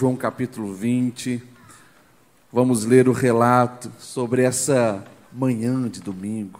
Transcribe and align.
João 0.00 0.16
capítulo 0.16 0.72
20. 0.72 1.42
Vamos 2.50 2.86
ler 2.86 3.06
o 3.06 3.12
relato 3.12 3.92
sobre 3.98 4.40
essa 4.40 5.04
manhã 5.30 5.86
de 5.90 6.00
domingo. 6.00 6.58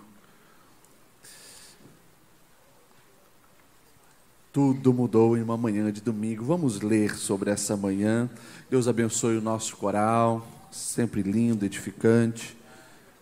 Tudo 4.53 4.93
mudou 4.93 5.39
em 5.39 5.43
uma 5.43 5.57
manhã 5.57 5.91
de 5.91 6.03
domingo. 6.03 6.45
Vamos 6.45 6.83
ler 6.83 7.17
sobre 7.17 7.51
essa 7.51 7.79
manhã. 7.79 8.29
Deus 8.69 8.87
abençoe 8.87 9.39
o 9.39 9.41
nosso 9.41 9.75
coral, 9.79 10.47
sempre 10.71 11.23
lindo, 11.23 11.65
edificante. 11.65 12.55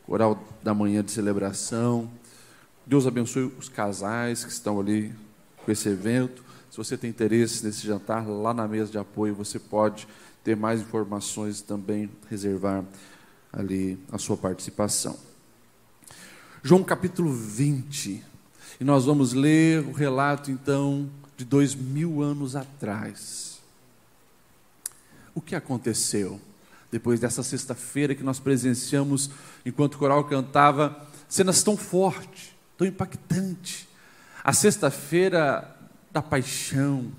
Coral 0.04 0.42
da 0.64 0.74
manhã 0.74 1.00
de 1.04 1.12
celebração. 1.12 2.10
Deus 2.84 3.06
abençoe 3.06 3.52
os 3.56 3.68
casais 3.68 4.44
que 4.44 4.50
estão 4.50 4.80
ali 4.80 5.14
com 5.64 5.70
esse 5.70 5.88
evento. 5.88 6.47
Se 6.78 6.84
você 6.84 6.96
tem 6.96 7.10
interesse 7.10 7.66
nesse 7.66 7.84
jantar, 7.84 8.24
lá 8.28 8.54
na 8.54 8.68
mesa 8.68 8.92
de 8.92 8.98
apoio 8.98 9.34
você 9.34 9.58
pode 9.58 10.06
ter 10.44 10.54
mais 10.54 10.80
informações 10.80 11.58
e 11.58 11.64
também 11.64 12.08
reservar 12.30 12.84
ali 13.52 13.98
a 14.12 14.16
sua 14.16 14.36
participação. 14.36 15.18
João 16.62 16.84
capítulo 16.84 17.32
20. 17.32 18.22
E 18.78 18.84
nós 18.84 19.06
vamos 19.06 19.32
ler 19.32 19.84
o 19.86 19.90
relato 19.90 20.52
então 20.52 21.10
de 21.36 21.44
dois 21.44 21.74
mil 21.74 22.22
anos 22.22 22.54
atrás. 22.54 23.60
O 25.34 25.40
que 25.40 25.56
aconteceu 25.56 26.40
depois 26.92 27.18
dessa 27.18 27.42
sexta-feira 27.42 28.14
que 28.14 28.22
nós 28.22 28.38
presenciamos 28.38 29.32
enquanto 29.66 29.94
o 29.94 29.98
coral 29.98 30.22
cantava 30.26 31.08
cenas 31.28 31.60
tão 31.60 31.76
fortes, 31.76 32.54
tão 32.76 32.86
impactantes. 32.86 33.88
A 34.44 34.52
sexta-feira 34.52 35.76
da 36.10 36.22
paixão, 36.22 37.12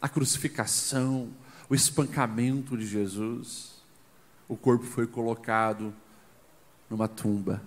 a 0.00 0.08
crucificação, 0.08 1.28
o 1.68 1.74
espancamento 1.74 2.76
de 2.76 2.86
Jesus. 2.86 3.82
O 4.48 4.56
corpo 4.56 4.84
foi 4.84 5.06
colocado 5.06 5.92
numa 6.88 7.08
tumba. 7.08 7.62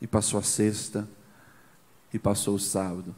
E 0.00 0.06
passou 0.06 0.38
a 0.38 0.42
sexta, 0.42 1.08
e 2.12 2.18
passou 2.18 2.54
o 2.54 2.60
sábado. 2.60 3.14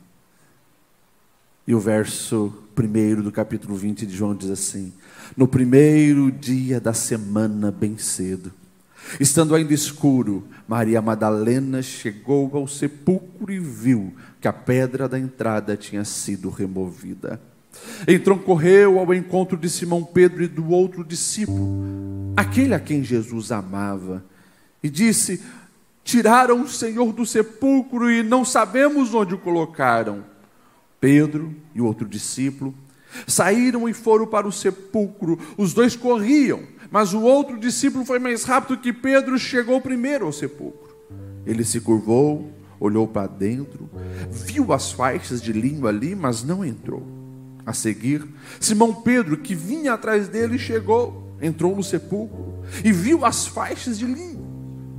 E 1.67 1.75
o 1.75 1.79
verso 1.79 2.53
primeiro 2.75 3.23
do 3.23 3.31
capítulo 3.31 3.77
20 3.77 4.07
de 4.07 4.17
João 4.17 4.35
diz 4.35 4.51
assim: 4.51 4.93
No 5.37 5.47
primeiro 5.47 6.33
dia 6.33 6.81
da 6.81 6.93
semana, 6.93 7.71
bem 7.71 7.97
cedo, 7.99 8.53
estando 9.19 9.55
ainda 9.55 9.73
escuro, 9.73 10.47
Maria 10.69 11.03
Madalena 11.03 11.83
chegou 11.83 12.51
ao 12.53 12.69
sepulcro 12.69 13.53
e 13.53 13.59
viu 13.59 14.15
que 14.41 14.47
a 14.47 14.53
pedra 14.53 15.09
da 15.09 15.19
entrada 15.19 15.77
tinha 15.77 16.05
sido 16.05 16.51
removida. 16.51 17.41
Então 18.07 18.39
correu 18.39 18.99
ao 18.99 19.15
encontro 19.15 19.57
de 19.57 19.69
Simão 19.69 20.05
Pedro 20.05 20.43
e 20.43 20.49
do 20.49 20.71
outro 20.71 21.05
discípulo, 21.05 22.35
aquele 22.37 22.75
a 22.75 22.81
quem 22.81 23.03
Jesus 23.03 23.53
amava, 23.53 24.25
e 24.83 24.89
disse: 24.89 25.41
Tiraram 26.05 26.63
o 26.63 26.69
Senhor 26.69 27.13
do 27.13 27.25
sepulcro 27.25 28.11
e 28.11 28.23
não 28.23 28.45
sabemos 28.45 29.15
onde 29.15 29.35
o 29.35 29.39
colocaram. 29.39 30.25
Pedro 31.01 31.55
e 31.75 31.81
o 31.81 31.87
outro 31.87 32.07
discípulo 32.07 32.75
saíram 33.27 33.89
e 33.89 33.95
foram 33.95 34.27
para 34.27 34.47
o 34.47 34.53
sepulcro. 34.53 35.39
Os 35.57 35.73
dois 35.73 35.97
corriam, 35.97 36.63
mas 36.91 37.15
o 37.15 37.21
outro 37.21 37.59
discípulo 37.59 38.05
foi 38.05 38.19
mais 38.19 38.45
rápido 38.45 38.81
que 38.81 38.93
Pedro, 38.93 39.39
chegou 39.39 39.81
primeiro 39.81 40.27
ao 40.27 40.33
sepulcro. 40.33 40.97
Ele 41.47 41.65
se 41.65 41.81
curvou, 41.81 42.51
olhou 42.79 43.07
para 43.07 43.27
dentro, 43.27 43.89
viu 44.31 44.73
as 44.73 44.91
faixas 44.91 45.41
de 45.41 45.53
linho 45.53 45.87
ali, 45.87 46.15
mas 46.15 46.43
não 46.43 46.65
entrou. 46.65 47.07
A 47.65 47.73
seguir, 47.73 48.27
Simão 48.59 48.93
Pedro, 48.93 49.37
que 49.37 49.55
vinha 49.55 49.93
atrás 49.93 50.29
dele, 50.29 50.59
chegou, 50.59 51.37
entrou 51.41 51.77
no 51.77 51.83
sepulcro 51.83 52.65
e 52.85 52.91
viu 52.91 53.25
as 53.25 53.47
faixas 53.47 53.99
de 53.99 54.07
linho, 54.07 54.45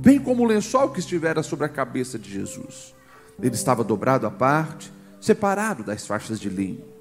bem 0.00 0.18
como 0.18 0.42
o 0.42 0.46
lençol 0.46 0.90
que 0.90 1.00
estivera 1.00 1.42
sobre 1.42 1.66
a 1.66 1.68
cabeça 1.68 2.18
de 2.18 2.30
Jesus. 2.30 2.94
Ele 3.40 3.54
estava 3.54 3.84
dobrado 3.84 4.26
à 4.26 4.30
parte 4.30 4.92
separado 5.20 5.84
das 5.84 6.06
faixas 6.06 6.40
de 6.40 6.48
linho. 6.48 6.91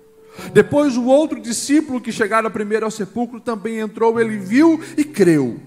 Depois 0.54 0.98
o 0.98 1.06
outro 1.06 1.40
discípulo 1.40 2.02
que 2.02 2.12
chegara 2.12 2.50
primeiro 2.50 2.86
ao 2.86 2.92
sepulcro 2.92 3.40
também 3.40 3.80
entrou, 3.80 4.20
ele 4.20 4.38
viu 4.38 4.80
e 4.98 5.04
creu. 5.04 5.60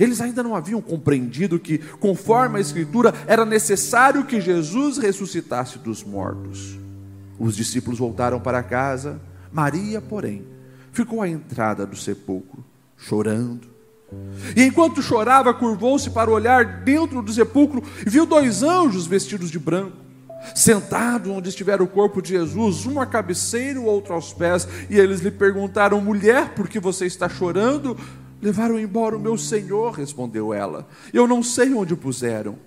Eles 0.00 0.20
ainda 0.20 0.42
não 0.42 0.56
haviam 0.56 0.80
compreendido 0.80 1.58
que, 1.58 1.78
conforme 1.78 2.58
a 2.58 2.60
Escritura, 2.60 3.14
era 3.26 3.44
necessário 3.44 4.24
que 4.24 4.40
Jesus 4.40 4.98
ressuscitasse 4.98 5.78
dos 5.78 6.02
mortos. 6.02 6.78
Os 7.38 7.54
discípulos 7.54 7.98
voltaram 7.98 8.40
para 8.40 8.62
casa, 8.62 9.20
Maria, 9.52 10.00
porém, 10.00 10.44
ficou 10.92 11.22
à 11.22 11.28
entrada 11.28 11.86
do 11.86 11.96
sepulcro, 11.96 12.64
chorando. 12.96 13.68
E 14.56 14.64
enquanto 14.64 15.02
chorava, 15.02 15.52
curvou-se 15.52 16.10
para 16.10 16.30
olhar 16.30 16.82
dentro 16.82 17.22
do 17.22 17.32
sepulcro 17.32 17.82
e 18.06 18.10
viu 18.10 18.26
dois 18.26 18.62
anjos 18.62 19.06
vestidos 19.06 19.50
de 19.50 19.58
branco 19.58 20.05
sentado 20.54 21.32
onde 21.32 21.48
estivera 21.48 21.82
o 21.82 21.88
corpo 21.88 22.22
de 22.22 22.30
Jesus, 22.30 22.86
um 22.86 23.00
à 23.00 23.06
cabeceira, 23.06 23.80
o 23.80 23.84
outro 23.84 24.14
aos 24.14 24.32
pés, 24.32 24.66
e 24.88 24.98
eles 24.98 25.20
lhe 25.20 25.30
perguntaram: 25.30 26.00
mulher, 26.00 26.54
por 26.54 26.68
que 26.68 26.78
você 26.78 27.06
está 27.06 27.28
chorando? 27.28 27.96
Levaram 28.40 28.78
embora 28.78 29.16
o 29.16 29.20
meu 29.20 29.36
senhor, 29.36 29.92
respondeu 29.92 30.52
ela. 30.52 30.86
Eu 31.12 31.26
não 31.26 31.42
sei 31.42 31.72
onde 31.72 31.94
o 31.94 31.96
puseram. 31.96 32.58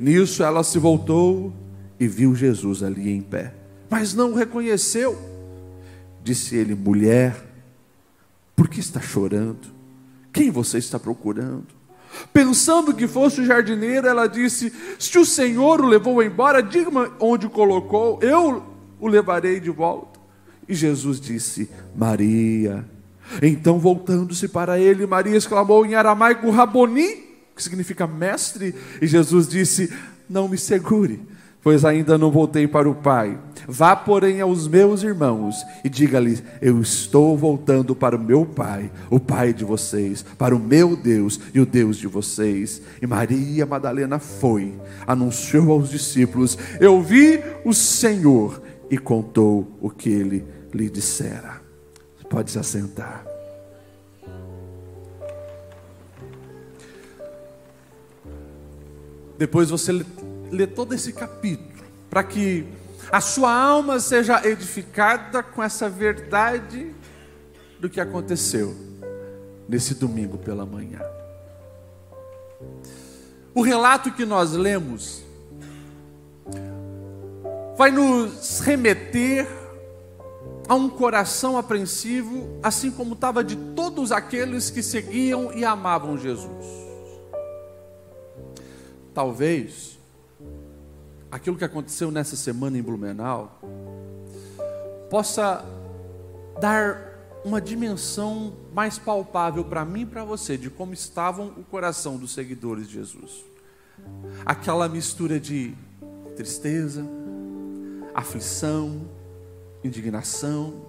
Nisso 0.00 0.42
ela 0.42 0.64
se 0.64 0.78
voltou 0.78 1.52
e 1.98 2.08
viu 2.08 2.34
Jesus 2.34 2.82
ali 2.82 3.10
em 3.10 3.20
pé, 3.20 3.54
mas 3.88 4.14
não 4.14 4.32
o 4.32 4.34
reconheceu. 4.34 5.18
Disse 6.22 6.56
ele: 6.56 6.74
mulher, 6.74 7.36
por 8.54 8.68
que 8.68 8.80
está 8.80 9.00
chorando? 9.00 9.68
Quem 10.32 10.50
você 10.50 10.78
está 10.78 10.98
procurando? 10.98 11.68
Pensando 12.32 12.94
que 12.94 13.06
fosse 13.06 13.40
o 13.40 13.44
jardineiro, 13.44 14.06
ela 14.06 14.26
disse: 14.26 14.72
Se 14.98 15.18
o 15.18 15.24
Senhor 15.24 15.80
o 15.80 15.86
levou 15.86 16.22
embora, 16.22 16.62
diga-me 16.62 17.10
onde 17.20 17.46
o 17.46 17.50
colocou, 17.50 18.18
eu 18.22 18.62
o 19.00 19.08
levarei 19.08 19.60
de 19.60 19.70
volta. 19.70 20.18
E 20.68 20.74
Jesus 20.74 21.20
disse: 21.20 21.70
Maria. 21.94 22.84
Então, 23.42 23.78
voltando-se 23.78 24.46
para 24.46 24.78
ele, 24.78 25.06
Maria 25.06 25.36
exclamou 25.36 25.84
em 25.84 25.94
aramaico: 25.94 26.50
Raboni, 26.50 27.24
que 27.54 27.62
significa 27.62 28.06
mestre. 28.06 28.74
E 29.00 29.06
Jesus 29.06 29.48
disse: 29.48 29.92
Não 30.28 30.48
me 30.48 30.58
segure 30.58 31.35
pois 31.66 31.84
ainda 31.84 32.16
não 32.16 32.30
voltei 32.30 32.68
para 32.68 32.88
o 32.88 32.94
Pai. 32.94 33.36
Vá, 33.66 33.96
porém, 33.96 34.40
aos 34.40 34.68
meus 34.68 35.02
irmãos 35.02 35.66
e 35.82 35.88
diga-lhes: 35.88 36.40
Eu 36.62 36.80
estou 36.80 37.36
voltando 37.36 37.92
para 37.92 38.14
o 38.14 38.20
meu 38.20 38.46
Pai, 38.46 38.88
o 39.10 39.18
Pai 39.18 39.52
de 39.52 39.64
vocês, 39.64 40.24
para 40.38 40.54
o 40.54 40.60
meu 40.60 40.94
Deus 40.94 41.40
e 41.52 41.58
o 41.58 41.66
Deus 41.66 41.96
de 41.96 42.06
vocês. 42.06 42.80
E 43.02 43.06
Maria 43.08 43.66
Madalena 43.66 44.20
foi, 44.20 44.78
anunciou 45.04 45.72
aos 45.72 45.90
discípulos: 45.90 46.56
Eu 46.78 47.02
vi 47.02 47.42
o 47.64 47.74
Senhor 47.74 48.62
e 48.88 48.96
contou 48.96 49.76
o 49.80 49.90
que 49.90 50.08
ele 50.08 50.44
lhe 50.72 50.88
dissera. 50.88 51.60
Pode 52.30 52.52
se 52.52 52.60
assentar. 52.60 53.26
Depois 59.36 59.68
você 59.68 59.92
ler 60.50 60.68
todo 60.68 60.94
esse 60.94 61.12
capítulo, 61.12 61.84
para 62.08 62.22
que 62.22 62.66
a 63.10 63.20
sua 63.20 63.52
alma 63.52 64.00
seja 64.00 64.46
edificada 64.46 65.42
com 65.42 65.62
essa 65.62 65.88
verdade 65.88 66.94
do 67.78 67.88
que 67.88 68.00
aconteceu 68.00 68.74
nesse 69.68 69.94
domingo 69.94 70.38
pela 70.38 70.64
manhã. 70.64 71.00
O 73.54 73.62
relato 73.62 74.12
que 74.12 74.24
nós 74.24 74.52
lemos 74.52 75.22
vai 77.76 77.90
nos 77.90 78.60
remeter 78.60 79.46
a 80.68 80.74
um 80.74 80.88
coração 80.88 81.56
apreensivo, 81.56 82.58
assim 82.62 82.90
como 82.90 83.14
estava 83.14 83.44
de 83.44 83.56
todos 83.56 84.10
aqueles 84.10 84.68
que 84.68 84.82
seguiam 84.82 85.52
e 85.52 85.64
amavam 85.64 86.18
Jesus. 86.18 86.66
Talvez 89.14 89.95
aquilo 91.30 91.56
que 91.56 91.64
aconteceu 91.64 92.10
nessa 92.10 92.36
semana 92.36 92.78
em 92.78 92.82
Blumenau 92.82 93.60
possa 95.10 95.64
dar 96.60 97.06
uma 97.44 97.60
dimensão 97.60 98.54
mais 98.72 98.98
palpável 98.98 99.64
para 99.64 99.84
mim 99.84 100.00
e 100.02 100.06
para 100.06 100.24
você 100.24 100.56
de 100.56 100.68
como 100.68 100.92
estavam 100.92 101.48
o 101.56 101.62
coração 101.62 102.16
dos 102.16 102.32
seguidores 102.32 102.88
de 102.88 102.94
Jesus. 102.94 103.44
Aquela 104.44 104.88
mistura 104.88 105.38
de 105.38 105.74
tristeza, 106.34 107.06
aflição, 108.14 109.08
indignação, 109.84 110.84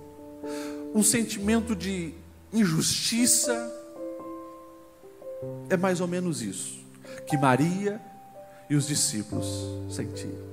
um 0.93 1.03
sentimento 1.03 1.75
de 1.75 2.13
injustiça. 2.51 3.73
É 5.69 5.77
mais 5.77 6.01
ou 6.01 6.07
menos 6.07 6.41
isso 6.41 6.77
que 7.27 7.37
Maria 7.37 8.01
e 8.69 8.75
os 8.75 8.87
discípulos 8.87 9.47
sentiram. 9.89 10.47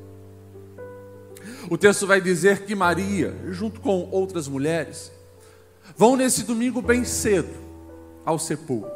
O 1.70 1.78
texto 1.78 2.06
vai 2.06 2.20
dizer 2.20 2.64
que 2.64 2.74
Maria, 2.74 3.34
junto 3.50 3.80
com 3.80 4.08
outras 4.10 4.46
mulheres, 4.46 5.10
vão 5.96 6.16
nesse 6.16 6.42
domingo 6.42 6.82
bem 6.82 7.04
cedo 7.04 7.54
ao 8.24 8.38
sepulcro, 8.38 8.90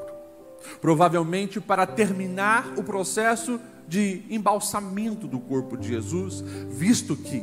provavelmente 0.80 1.60
para 1.60 1.86
terminar 1.86 2.74
o 2.76 2.82
processo 2.82 3.60
de 3.86 4.22
embalsamento 4.28 5.26
do 5.26 5.40
corpo 5.40 5.76
de 5.76 5.88
Jesus, 5.88 6.42
visto 6.68 7.16
que, 7.16 7.42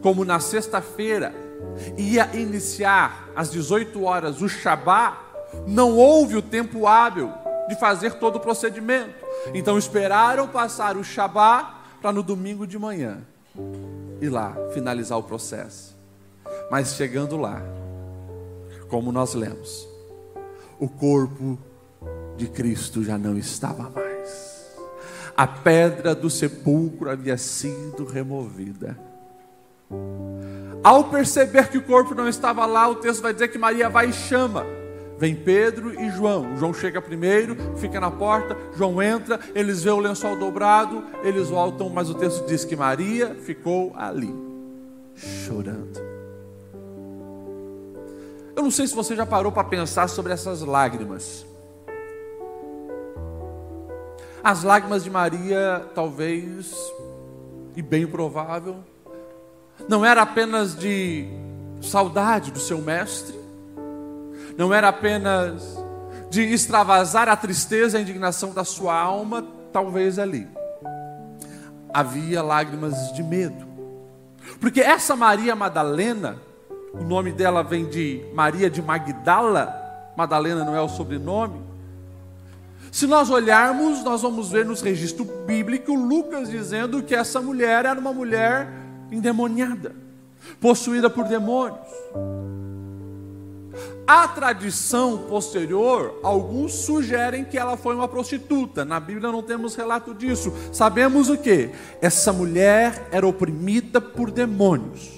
como 0.00 0.24
na 0.24 0.38
sexta-feira 0.38 1.34
ia 1.98 2.30
iniciar 2.36 3.30
às 3.34 3.50
18 3.50 4.02
horas 4.04 4.40
o 4.40 4.48
Shabá, 4.48 5.20
não 5.66 5.96
houve 5.96 6.36
o 6.36 6.42
tempo 6.42 6.86
hábil 6.86 7.41
de 7.72 7.80
fazer 7.80 8.14
todo 8.14 8.36
o 8.36 8.40
procedimento. 8.40 9.14
Então 9.54 9.78
esperaram 9.78 10.46
passar 10.46 10.96
o 10.96 11.04
Shabá 11.04 11.82
para 12.00 12.12
no 12.12 12.22
domingo 12.22 12.66
de 12.66 12.78
manhã 12.78 13.22
ir 14.20 14.28
lá 14.28 14.54
finalizar 14.72 15.18
o 15.18 15.22
processo. 15.22 15.96
Mas 16.70 16.94
chegando 16.94 17.36
lá, 17.36 17.62
como 18.88 19.10
nós 19.10 19.34
lemos, 19.34 19.88
o 20.78 20.88
corpo 20.88 21.58
de 22.36 22.46
Cristo 22.48 23.02
já 23.02 23.16
não 23.16 23.36
estava 23.36 23.90
mais. 23.90 24.62
A 25.36 25.46
pedra 25.46 26.14
do 26.14 26.28
sepulcro 26.28 27.10
havia 27.10 27.38
sido 27.38 28.04
removida. 28.04 28.98
Ao 30.84 31.04
perceber 31.04 31.68
que 31.68 31.78
o 31.78 31.82
corpo 31.82 32.14
não 32.14 32.28
estava 32.28 32.66
lá, 32.66 32.88
o 32.88 32.96
texto 32.96 33.22
vai 33.22 33.32
dizer 33.32 33.48
que 33.48 33.58
Maria 33.58 33.88
vai 33.88 34.10
e 34.10 34.12
chama. 34.12 34.81
Vem 35.18 35.34
Pedro 35.34 35.98
e 36.00 36.10
João. 36.10 36.56
João 36.56 36.74
chega 36.74 37.00
primeiro, 37.00 37.56
fica 37.76 38.00
na 38.00 38.10
porta. 38.10 38.56
João 38.76 39.00
entra, 39.02 39.38
eles 39.54 39.82
veem 39.82 39.96
o 39.96 40.00
lençol 40.00 40.36
dobrado, 40.36 41.04
eles 41.22 41.48
voltam, 41.48 41.88
mas 41.88 42.10
o 42.10 42.14
texto 42.14 42.46
diz 42.46 42.64
que 42.64 42.74
Maria 42.74 43.34
ficou 43.34 43.92
ali, 43.96 44.34
chorando. 45.14 46.00
Eu 48.54 48.62
não 48.62 48.70
sei 48.70 48.86
se 48.86 48.94
você 48.94 49.16
já 49.16 49.24
parou 49.24 49.50
para 49.50 49.64
pensar 49.64 50.08
sobre 50.08 50.32
essas 50.32 50.60
lágrimas. 50.60 51.46
As 54.44 54.64
lágrimas 54.64 55.04
de 55.04 55.10
Maria, 55.10 55.86
talvez, 55.94 56.74
e 57.76 57.82
bem 57.82 58.06
provável, 58.06 58.76
não 59.88 60.04
era 60.04 60.22
apenas 60.22 60.76
de 60.76 61.26
saudade 61.80 62.50
do 62.50 62.58
seu 62.58 62.78
mestre, 62.78 63.41
não 64.56 64.72
era 64.72 64.88
apenas 64.88 65.78
de 66.30 66.42
extravasar 66.42 67.28
a 67.28 67.36
tristeza 67.36 67.96
e 67.96 68.00
a 68.00 68.02
indignação 68.02 68.52
da 68.52 68.64
sua 68.64 68.98
alma, 68.98 69.44
talvez 69.72 70.18
ali. 70.18 70.48
Havia 71.92 72.42
lágrimas 72.42 73.12
de 73.12 73.22
medo. 73.22 73.66
Porque 74.60 74.80
essa 74.80 75.14
Maria 75.14 75.54
Madalena, 75.54 76.36
o 76.92 77.04
nome 77.04 77.32
dela 77.32 77.62
vem 77.62 77.88
de 77.88 78.24
Maria 78.34 78.70
de 78.70 78.80
Magdala, 78.80 79.78
Madalena 80.16 80.64
não 80.64 80.74
é 80.74 80.80
o 80.80 80.88
sobrenome. 80.88 81.60
Se 82.90 83.06
nós 83.06 83.30
olharmos, 83.30 84.04
nós 84.04 84.22
vamos 84.22 84.50
ver 84.50 84.66
nos 84.66 84.82
registros 84.82 85.26
bíblicos 85.46 85.98
Lucas 85.98 86.50
dizendo 86.50 87.02
que 87.02 87.14
essa 87.14 87.40
mulher 87.40 87.86
era 87.86 87.98
uma 87.98 88.12
mulher 88.12 88.68
endemoniada, 89.10 89.94
possuída 90.60 91.08
por 91.08 91.24
demônios. 91.24 91.88
A 94.14 94.28
tradição 94.28 95.16
posterior, 95.26 96.20
alguns 96.22 96.74
sugerem 96.74 97.46
que 97.46 97.56
ela 97.56 97.78
foi 97.78 97.94
uma 97.94 98.06
prostituta. 98.06 98.84
Na 98.84 99.00
Bíblia 99.00 99.32
não 99.32 99.42
temos 99.42 99.74
relato 99.74 100.12
disso. 100.12 100.52
Sabemos 100.70 101.30
o 101.30 101.38
que? 101.38 101.70
Essa 101.98 102.30
mulher 102.30 103.08
era 103.10 103.26
oprimida 103.26 104.02
por 104.02 104.30
demônios. 104.30 105.10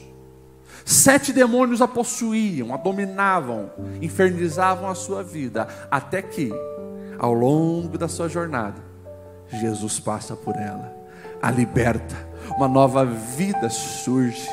Sete 0.85 1.33
demônios 1.33 1.83
a 1.83 1.89
possuíam, 1.89 2.73
a 2.73 2.77
dominavam, 2.77 3.69
infernizavam 4.01 4.89
a 4.89 4.95
sua 4.95 5.25
vida, 5.25 5.67
até 5.91 6.23
que, 6.23 6.53
ao 7.19 7.33
longo 7.33 7.99
da 7.99 8.07
sua 8.07 8.29
jornada, 8.29 8.81
Jesus 9.49 9.99
passa 9.99 10.37
por 10.37 10.55
ela, 10.55 10.95
a 11.43 11.51
liberta, 11.51 12.15
uma 12.57 12.69
nova 12.69 13.05
vida 13.05 13.69
surge 13.69 14.49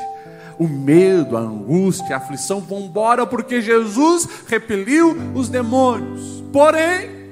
o 0.58 0.68
medo, 0.68 1.36
a 1.36 1.40
angústia, 1.40 2.14
a 2.14 2.18
aflição 2.18 2.60
vão 2.60 2.80
embora 2.80 3.26
porque 3.26 3.60
Jesus 3.60 4.28
repeliu 4.46 5.16
os 5.34 5.48
demônios. 5.48 6.42
Porém, 6.52 7.22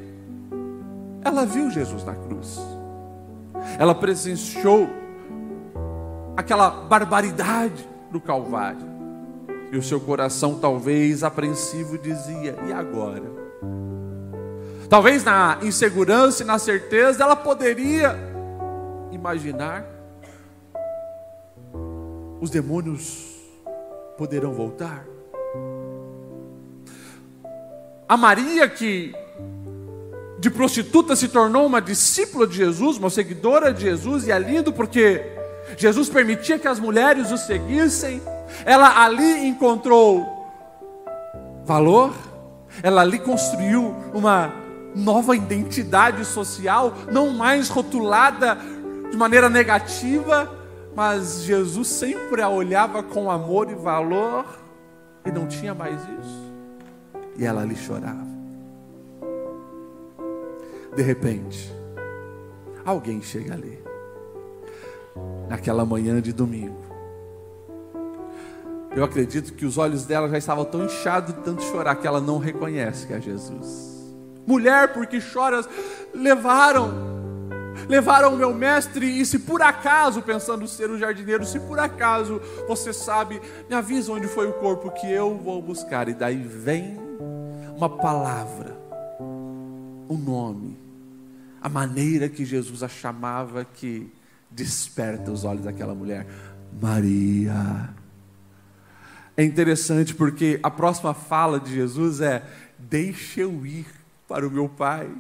ela 1.22 1.44
viu 1.44 1.70
Jesus 1.70 2.04
na 2.04 2.14
cruz. 2.14 2.58
Ela 3.78 3.94
presenciou 3.94 4.88
aquela 6.36 6.70
barbaridade 6.70 7.86
do 8.10 8.20
Calvário. 8.20 8.88
E 9.72 9.76
o 9.76 9.82
seu 9.82 10.00
coração, 10.00 10.58
talvez 10.58 11.22
apreensivo, 11.22 11.96
dizia: 11.98 12.56
e 12.66 12.72
agora? 12.72 13.40
Talvez 14.88 15.22
na 15.22 15.58
insegurança 15.62 16.42
e 16.42 16.46
na 16.46 16.58
certeza, 16.58 17.22
ela 17.22 17.36
poderia 17.36 18.18
imaginar 19.12 19.84
os 22.40 22.50
demônios 22.50 23.36
poderão 24.16 24.52
voltar? 24.52 25.04
A 28.08 28.16
Maria 28.16 28.68
que 28.68 29.14
de 30.40 30.50
prostituta 30.50 31.14
se 31.14 31.28
tornou 31.28 31.66
uma 31.66 31.80
discípula 31.80 32.46
de 32.46 32.56
Jesus, 32.56 32.96
uma 32.96 33.10
seguidora 33.10 33.72
de 33.72 33.82
Jesus, 33.82 34.26
e 34.26 34.32
é 34.32 34.38
lindo 34.38 34.72
porque 34.72 35.22
Jesus 35.76 36.08
permitia 36.08 36.58
que 36.58 36.66
as 36.66 36.80
mulheres 36.80 37.30
o 37.30 37.36
seguissem. 37.36 38.22
Ela 38.64 39.04
ali 39.04 39.46
encontrou 39.46 40.26
valor, 41.64 42.12
ela 42.82 43.02
ali 43.02 43.18
construiu 43.18 43.94
uma 44.14 44.52
nova 44.94 45.36
identidade 45.36 46.24
social, 46.24 46.94
não 47.12 47.30
mais 47.30 47.68
rotulada 47.68 48.58
de 49.10 49.16
maneira 49.16 49.48
negativa, 49.48 50.50
mas 50.94 51.42
Jesus 51.42 51.88
sempre 51.88 52.42
a 52.42 52.48
olhava 52.48 53.02
com 53.02 53.30
amor 53.30 53.70
e 53.70 53.74
valor 53.74 54.44
e 55.24 55.30
não 55.30 55.46
tinha 55.46 55.74
mais 55.74 56.00
isso. 56.02 56.52
E 57.36 57.44
ela 57.44 57.62
ali 57.62 57.76
chorava. 57.76 58.28
De 60.94 61.02
repente, 61.02 61.72
alguém 62.84 63.22
chega 63.22 63.54
ali, 63.54 63.78
naquela 65.48 65.84
manhã 65.84 66.20
de 66.20 66.32
domingo. 66.32 66.80
Eu 68.94 69.04
acredito 69.04 69.54
que 69.54 69.64
os 69.64 69.78
olhos 69.78 70.04
dela 70.04 70.28
já 70.28 70.36
estavam 70.36 70.64
tão 70.64 70.84
inchados 70.84 71.32
de 71.32 71.40
tanto 71.42 71.62
chorar 71.62 71.94
que 71.94 72.06
ela 72.06 72.20
não 72.20 72.38
reconhece 72.38 73.06
que 73.06 73.12
é 73.12 73.20
Jesus. 73.20 74.14
Mulher, 74.44 74.92
porque 74.92 75.20
choras, 75.20 75.68
levaram 76.12 77.09
levaram 77.90 78.32
o 78.32 78.36
meu 78.36 78.54
mestre, 78.54 79.04
e 79.20 79.26
se 79.26 79.40
por 79.40 79.60
acaso, 79.60 80.22
pensando 80.22 80.68
ser 80.68 80.88
o 80.90 80.96
jardineiro, 80.96 81.44
se 81.44 81.58
por 81.58 81.80
acaso 81.80 82.40
você 82.68 82.92
sabe, 82.92 83.42
me 83.68 83.74
avisa 83.74 84.12
onde 84.12 84.28
foi 84.28 84.46
o 84.46 84.52
corpo 84.52 84.92
que 84.92 85.10
eu 85.10 85.36
vou 85.36 85.60
buscar. 85.60 86.08
E 86.08 86.14
daí 86.14 86.36
vem 86.36 86.96
uma 87.76 87.88
palavra, 87.88 88.78
um 90.08 90.16
nome, 90.16 90.78
a 91.60 91.68
maneira 91.68 92.28
que 92.28 92.44
Jesus 92.44 92.80
a 92.84 92.88
chamava 92.88 93.64
que 93.64 94.08
desperta 94.48 95.32
os 95.32 95.44
olhos 95.44 95.64
daquela 95.64 95.94
mulher. 95.94 96.28
Maria. 96.80 97.90
É 99.36 99.42
interessante 99.42 100.14
porque 100.14 100.60
a 100.62 100.70
próxima 100.70 101.12
fala 101.12 101.58
de 101.58 101.74
Jesus 101.74 102.20
é: 102.20 102.44
Deixa 102.78 103.40
eu 103.40 103.66
ir 103.66 103.86
para 104.28 104.46
o 104.46 104.50
meu 104.50 104.68
Pai. 104.68 105.10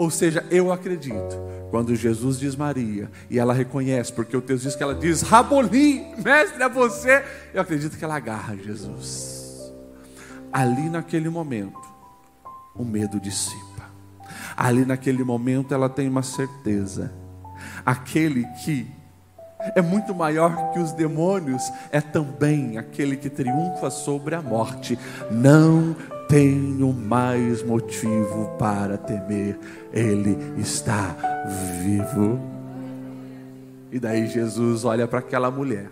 Ou 0.00 0.08
seja, 0.08 0.42
eu 0.50 0.72
acredito, 0.72 1.36
quando 1.70 1.94
Jesus 1.94 2.38
diz 2.38 2.56
Maria, 2.56 3.10
e 3.28 3.38
ela 3.38 3.52
reconhece, 3.52 4.10
porque 4.10 4.34
o 4.34 4.40
texto 4.40 4.62
diz 4.62 4.74
que 4.74 4.82
ela 4.82 4.94
diz, 4.94 5.20
Rabolim, 5.20 6.14
mestre, 6.24 6.62
é 6.62 6.68
você, 6.70 7.22
eu 7.52 7.60
acredito 7.60 7.98
que 7.98 8.02
ela 8.02 8.16
agarra 8.16 8.56
Jesus. 8.56 9.70
Ali 10.50 10.88
naquele 10.88 11.28
momento, 11.28 11.78
o 12.74 12.82
medo 12.82 13.20
dissipa. 13.20 13.90
Ali 14.56 14.86
naquele 14.86 15.22
momento 15.22 15.74
ela 15.74 15.90
tem 15.90 16.08
uma 16.08 16.22
certeza. 16.22 17.12
Aquele 17.84 18.46
que 18.64 18.90
é 19.74 19.82
muito 19.82 20.14
maior 20.14 20.72
que 20.72 20.78
os 20.78 20.92
demônios, 20.92 21.70
é 21.92 22.00
também 22.00 22.78
aquele 22.78 23.16
que 23.16 23.28
triunfa 23.28 23.90
sobre 23.90 24.34
a 24.34 24.40
morte. 24.40 24.98
Não 25.30 25.94
tenho 26.30 26.92
mais 26.92 27.60
motivo 27.60 28.54
para 28.56 28.96
temer, 28.96 29.58
Ele 29.92 30.38
está 30.56 31.16
vivo. 31.82 32.40
E 33.90 33.98
daí 33.98 34.28
Jesus 34.28 34.84
olha 34.84 35.08
para 35.08 35.18
aquela 35.18 35.50
mulher, 35.50 35.90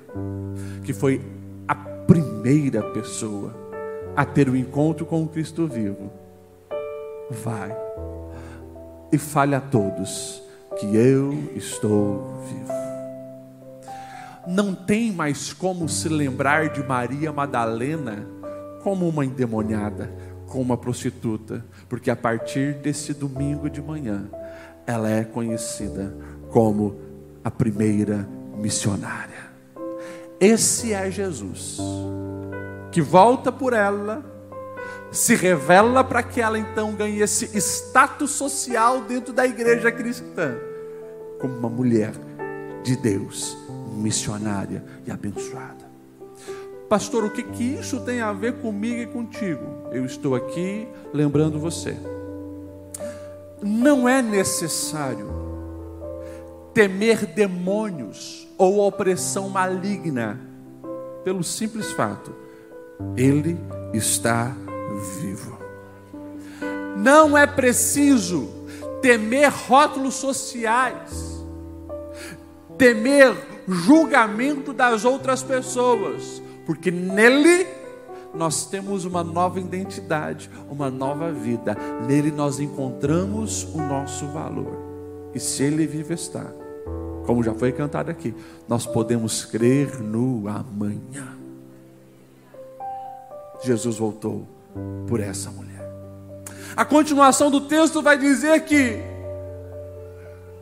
que 0.84 0.92
foi 0.92 1.20
a 1.66 1.74
primeira 1.74 2.80
pessoa 2.92 3.52
a 4.16 4.24
ter 4.24 4.48
o 4.48 4.52
um 4.52 4.56
encontro 4.56 5.04
com 5.04 5.24
o 5.24 5.28
Cristo 5.28 5.66
vivo. 5.66 6.08
Vai 7.42 7.76
e 9.10 9.18
fale 9.18 9.56
a 9.56 9.60
todos 9.60 10.40
que 10.78 10.94
eu 10.94 11.50
estou 11.56 12.40
vivo. 12.48 12.78
Não 14.46 14.72
tem 14.72 15.10
mais 15.10 15.52
como 15.52 15.88
se 15.88 16.08
lembrar 16.08 16.68
de 16.68 16.82
Maria 16.82 17.32
Madalena 17.32 18.38
como 18.82 19.08
uma 19.08 19.24
endemoniada, 19.24 20.10
como 20.48 20.62
uma 20.62 20.76
prostituta, 20.76 21.64
porque 21.88 22.10
a 22.10 22.16
partir 22.16 22.74
desse 22.74 23.12
domingo 23.12 23.68
de 23.68 23.80
manhã, 23.80 24.28
ela 24.86 25.10
é 25.10 25.22
conhecida 25.22 26.14
como 26.50 26.98
a 27.44 27.50
primeira 27.50 28.26
missionária. 28.56 29.48
Esse 30.40 30.92
é 30.92 31.10
Jesus, 31.10 31.78
que 32.90 33.02
volta 33.02 33.52
por 33.52 33.72
ela, 33.72 34.24
se 35.10 35.34
revela 35.34 36.02
para 36.02 36.22
que 36.22 36.40
ela 36.40 36.58
então 36.58 36.94
ganhe 36.94 37.20
esse 37.20 37.56
status 37.58 38.30
social 38.30 39.02
dentro 39.02 39.32
da 39.32 39.46
igreja 39.46 39.92
cristã, 39.92 40.56
como 41.38 41.56
uma 41.56 41.68
mulher 41.68 42.12
de 42.82 42.96
Deus, 42.96 43.56
missionária 43.94 44.82
e 45.06 45.10
abençoada. 45.10 45.87
Pastor, 46.88 47.24
o 47.24 47.30
que, 47.30 47.42
que 47.42 47.62
isso 47.62 48.00
tem 48.00 48.22
a 48.22 48.32
ver 48.32 48.54
comigo 48.60 49.00
e 49.00 49.06
contigo? 49.06 49.88
Eu 49.92 50.06
estou 50.06 50.34
aqui 50.34 50.88
lembrando 51.12 51.58
você. 51.58 51.94
Não 53.60 54.08
é 54.08 54.22
necessário 54.22 55.28
temer 56.72 57.26
demônios 57.26 58.48
ou 58.56 58.78
opressão 58.78 59.50
maligna, 59.50 60.40
pelo 61.24 61.44
simples 61.44 61.90
fato, 61.92 62.34
Ele 63.16 63.58
está 63.92 64.56
vivo. 65.20 65.58
Não 66.96 67.36
é 67.36 67.46
preciso 67.46 68.48
temer 69.02 69.52
rótulos 69.52 70.14
sociais, 70.14 71.44
temer 72.78 73.36
julgamento 73.66 74.72
das 74.72 75.04
outras 75.04 75.42
pessoas, 75.42 76.40
porque 76.68 76.90
nele 76.90 77.66
nós 78.34 78.66
temos 78.66 79.06
uma 79.06 79.24
nova 79.24 79.58
identidade, 79.58 80.50
uma 80.68 80.90
nova 80.90 81.32
vida. 81.32 81.74
Nele 82.06 82.30
nós 82.30 82.60
encontramos 82.60 83.64
o 83.74 83.78
nosso 83.78 84.26
valor. 84.26 84.76
E 85.34 85.40
se 85.40 85.62
ele 85.62 85.86
vive 85.86 86.12
está, 86.12 86.44
como 87.24 87.42
já 87.42 87.54
foi 87.54 87.72
cantado 87.72 88.10
aqui, 88.10 88.34
nós 88.68 88.84
podemos 88.84 89.46
crer 89.46 89.98
no 89.98 90.46
amanhã. 90.46 91.38
Jesus 93.62 93.96
voltou 93.96 94.46
por 95.06 95.20
essa 95.20 95.50
mulher. 95.50 95.90
A 96.76 96.84
continuação 96.84 97.50
do 97.50 97.62
texto 97.62 98.02
vai 98.02 98.18
dizer 98.18 98.60
que 98.66 99.02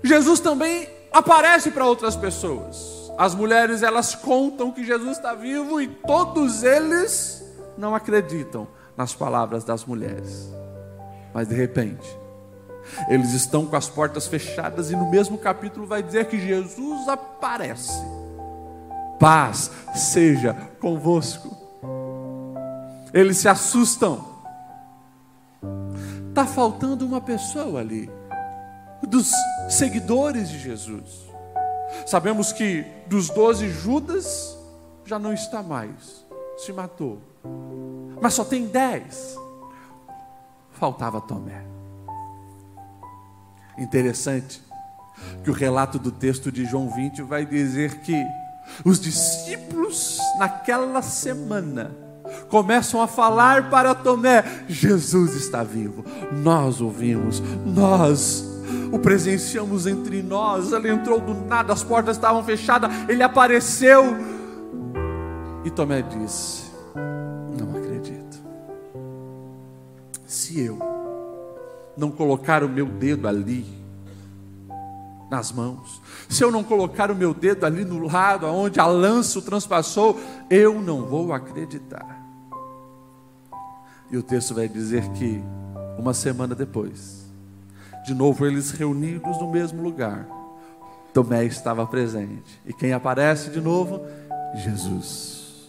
Jesus 0.05 0.39
também 0.39 0.89
aparece 1.13 1.73
para 1.73 1.85
outras 1.85 2.15
pessoas. 2.15 3.06
As 3.19 3.35
mulheres 3.35 3.83
elas 3.83 4.15
contam 4.15 4.71
que 4.71 4.85
Jesus 4.85 5.17
está 5.17 5.35
vivo 5.35 5.81
e 5.81 5.87
todos 5.87 6.63
eles 6.63 7.43
não 7.77 7.95
acreditam 7.95 8.69
nas 8.97 9.15
palavras 9.15 9.65
das 9.65 9.85
mulheres. 9.85 10.51
Mas 11.33 11.49
de 11.49 11.55
repente, 11.55 12.07
eles 13.09 13.33
estão 13.33 13.67
com 13.67 13.77
as 13.77 13.89
portas 13.89 14.27
fechadas 14.27 14.91
e 14.91 14.97
no 14.97 15.11
mesmo 15.11 15.39
capítulo 15.39 15.87
vai 15.87 16.03
dizer 16.03 16.27
que 16.27 16.39
Jesus 16.39 17.09
aparece. 17.09 18.01
Paz 19.19 19.71
seja 19.95 20.55
convosco. 20.81 21.57
Eles 23.13 23.39
se 23.39 23.49
assustam. 23.49 24.37
Está 26.29 26.45
faltando 26.45 27.07
uma 27.07 27.21
pessoa 27.21 27.81
ali, 27.81 28.11
dos 29.03 29.31
seguidores 29.71 30.51
de 30.51 30.59
Jesus. 30.59 31.26
Sabemos 32.07 32.53
que 32.53 32.85
dos 33.07 33.29
doze, 33.31 33.69
Judas 33.69 34.57
já 35.05 35.19
não 35.19 35.33
está 35.33 35.63
mais, 35.63 36.27
se 36.57 36.73
matou. 36.73 37.19
Mas 38.21 38.35
só 38.35 38.45
tem 38.45 38.67
dez. 38.67 39.37
Faltava 40.73 41.21
Tomé. 41.21 41.65
Interessante 43.79 44.63
que 45.43 45.51
o 45.51 45.55
relato 45.55 45.99
do 45.99 46.11
texto 46.11 46.51
de 46.51 46.65
João 46.65 46.91
20 46.91 47.23
vai 47.23 47.47
dizer 47.47 48.01
que 48.01 48.27
os 48.85 49.01
discípulos 49.01 50.19
naquela 50.39 51.01
semana 51.03 51.97
começam 52.49 53.01
a 53.01 53.07
falar 53.07 53.71
para 53.71 53.95
Tomé: 53.95 54.45
Jesus 54.69 55.35
está 55.35 55.63
vivo. 55.63 56.05
Nós 56.33 56.81
ouvimos, 56.81 57.41
nós 57.65 58.56
o 58.93 58.99
presenciamos 58.99 59.87
entre 59.87 60.23
nós. 60.23 60.73
Ele 60.73 60.91
entrou 60.91 61.21
do 61.21 61.35
nada, 61.35 61.73
as 61.73 61.83
portas 61.83 62.17
estavam 62.17 62.43
fechadas, 62.43 62.91
ele 63.09 63.23
apareceu. 63.23 64.17
E 65.65 65.71
Tomé 65.71 66.03
disse: 66.03 66.65
Não 67.59 67.77
acredito. 67.77 68.39
Se 70.27 70.61
eu 70.61 70.79
não 71.97 72.11
colocar 72.11 72.63
o 72.63 72.69
meu 72.69 72.87
dedo 72.87 73.27
ali, 73.27 73.67
nas 75.31 75.51
mãos, 75.51 76.01
se 76.29 76.43
eu 76.45 76.51
não 76.51 76.63
colocar 76.63 77.11
o 77.11 77.15
meu 77.15 77.35
dedo 77.35 77.65
ali 77.65 77.85
no 77.85 78.07
lado 78.07 78.47
aonde 78.47 78.79
a 78.79 78.87
lança 78.87 79.39
o 79.39 79.43
transpassou, 79.43 80.21
eu 80.49 80.81
não 80.81 81.05
vou 81.05 81.33
acreditar. 81.33 82.25
E 84.11 84.17
o 84.17 84.23
texto 84.23 84.55
vai 84.55 84.69
dizer 84.69 85.09
que 85.11 85.43
uma 85.99 86.15
semana 86.15 86.55
depois, 86.55 87.26
de 88.07 88.15
novo 88.15 88.47
eles 88.47 88.71
reunidos 88.71 89.37
no 89.41 89.51
mesmo 89.51 89.83
lugar. 89.83 90.29
Tomé 91.13 91.45
estava 91.45 91.85
presente. 91.85 92.61
E 92.65 92.73
quem 92.73 92.93
aparece 92.93 93.51
de 93.51 93.61
novo? 93.61 94.01
Jesus. 94.55 95.69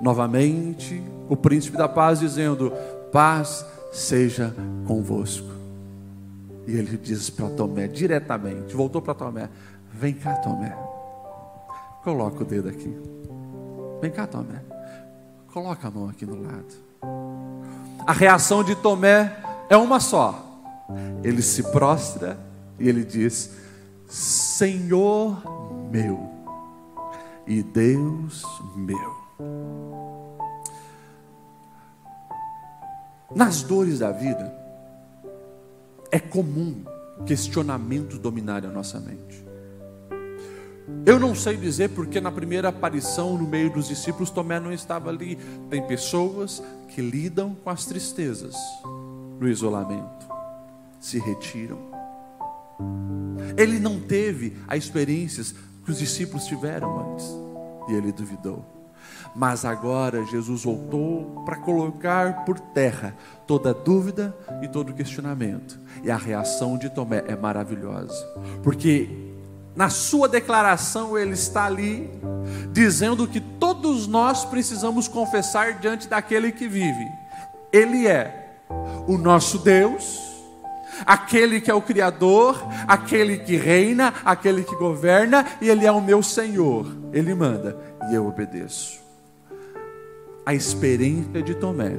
Novamente, 0.00 1.02
o 1.28 1.36
príncipe 1.36 1.76
da 1.76 1.86
paz 1.86 2.20
dizendo: 2.20 2.72
Paz 3.12 3.66
seja 3.92 4.54
convosco. 4.86 5.48
E 6.66 6.74
ele 6.74 6.96
diz 6.96 7.28
para 7.28 7.50
Tomé 7.50 7.86
diretamente, 7.86 8.74
voltou 8.74 9.02
para 9.02 9.14
Tomé: 9.14 9.50
Vem 9.92 10.14
cá, 10.14 10.36
Tomé. 10.36 10.74
Coloca 12.02 12.42
o 12.42 12.46
dedo 12.46 12.70
aqui. 12.70 12.96
Vem 14.00 14.10
cá, 14.10 14.26
Tomé. 14.26 14.62
Coloca 15.52 15.88
a 15.88 15.90
mão 15.90 16.08
aqui 16.08 16.24
no 16.24 16.40
lado. 16.40 16.88
A 18.06 18.12
reação 18.12 18.64
de 18.64 18.74
Tomé 18.76 19.36
é 19.68 19.76
uma 19.76 20.00
só 20.00 20.47
ele 21.22 21.42
se 21.42 21.62
prostra 21.64 22.38
e 22.78 22.88
ele 22.88 23.04
diz: 23.04 23.50
Senhor 24.08 25.42
meu 25.90 26.28
e 27.46 27.62
Deus 27.62 28.42
meu. 28.74 29.18
Nas 33.34 33.62
dores 33.62 33.98
da 33.98 34.10
vida, 34.10 34.52
é 36.10 36.18
comum 36.18 36.82
questionamentos 37.26 38.18
dominarem 38.18 38.70
a 38.70 38.72
nossa 38.72 38.98
mente. 38.98 39.46
Eu 41.04 41.18
não 41.18 41.34
sei 41.34 41.56
dizer 41.56 41.90
porque 41.90 42.20
na 42.20 42.32
primeira 42.32 42.70
aparição 42.70 43.36
no 43.36 43.46
meio 43.46 43.70
dos 43.70 43.88
discípulos 43.88 44.30
Tomé 44.30 44.58
não 44.58 44.72
estava 44.72 45.10
ali. 45.10 45.36
Tem 45.68 45.86
pessoas 45.86 46.62
que 46.88 47.02
lidam 47.02 47.54
com 47.54 47.68
as 47.68 47.84
tristezas 47.84 48.56
no 49.38 49.46
isolamento 49.46 50.37
se 51.00 51.18
retiram. 51.18 51.78
Ele 53.56 53.78
não 53.78 54.00
teve 54.00 54.56
as 54.66 54.84
experiências 54.84 55.54
que 55.84 55.90
os 55.90 55.98
discípulos 55.98 56.46
tiveram 56.46 57.12
antes, 57.12 57.26
e 57.88 57.94
ele 57.94 58.12
duvidou. 58.12 58.64
Mas 59.34 59.64
agora 59.64 60.24
Jesus 60.24 60.64
voltou 60.64 61.42
para 61.44 61.56
colocar 61.56 62.44
por 62.44 62.58
terra 62.58 63.14
toda 63.46 63.74
dúvida 63.74 64.36
e 64.62 64.68
todo 64.68 64.92
questionamento. 64.92 65.78
E 66.02 66.10
a 66.10 66.16
reação 66.16 66.78
de 66.78 66.88
Tomé 66.90 67.24
é 67.26 67.36
maravilhosa, 67.36 68.26
porque 68.62 69.08
na 69.76 69.90
sua 69.90 70.28
declaração 70.28 71.16
ele 71.16 71.34
está 71.34 71.66
ali 71.66 72.10
dizendo 72.72 73.28
que 73.28 73.40
todos 73.40 74.06
nós 74.06 74.44
precisamos 74.44 75.06
confessar 75.06 75.78
diante 75.78 76.08
daquele 76.08 76.50
que 76.50 76.66
vive. 76.66 77.06
Ele 77.72 78.06
é 78.06 78.56
o 79.06 79.16
nosso 79.16 79.58
Deus, 79.58 80.27
aquele 81.04 81.60
que 81.60 81.70
é 81.70 81.74
o 81.74 81.82
Criador, 81.82 82.62
aquele 82.86 83.38
que 83.38 83.56
reina, 83.56 84.12
aquele 84.24 84.62
que 84.62 84.74
governa, 84.76 85.44
e 85.60 85.68
Ele 85.68 85.86
é 85.86 85.92
o 85.92 86.00
meu 86.00 86.22
Senhor. 86.22 86.86
Ele 87.12 87.34
manda 87.34 87.76
e 88.10 88.14
eu 88.14 88.26
obedeço. 88.26 88.98
A 90.44 90.54
experiência 90.54 91.42
de 91.42 91.54
Tomé 91.54 91.98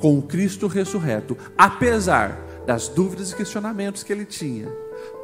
com 0.00 0.18
o 0.18 0.22
Cristo 0.22 0.66
ressurreto, 0.66 1.36
apesar 1.56 2.38
das 2.66 2.88
dúvidas 2.88 3.32
e 3.32 3.36
questionamentos 3.36 4.02
que 4.02 4.12
ele 4.12 4.24
tinha, 4.24 4.68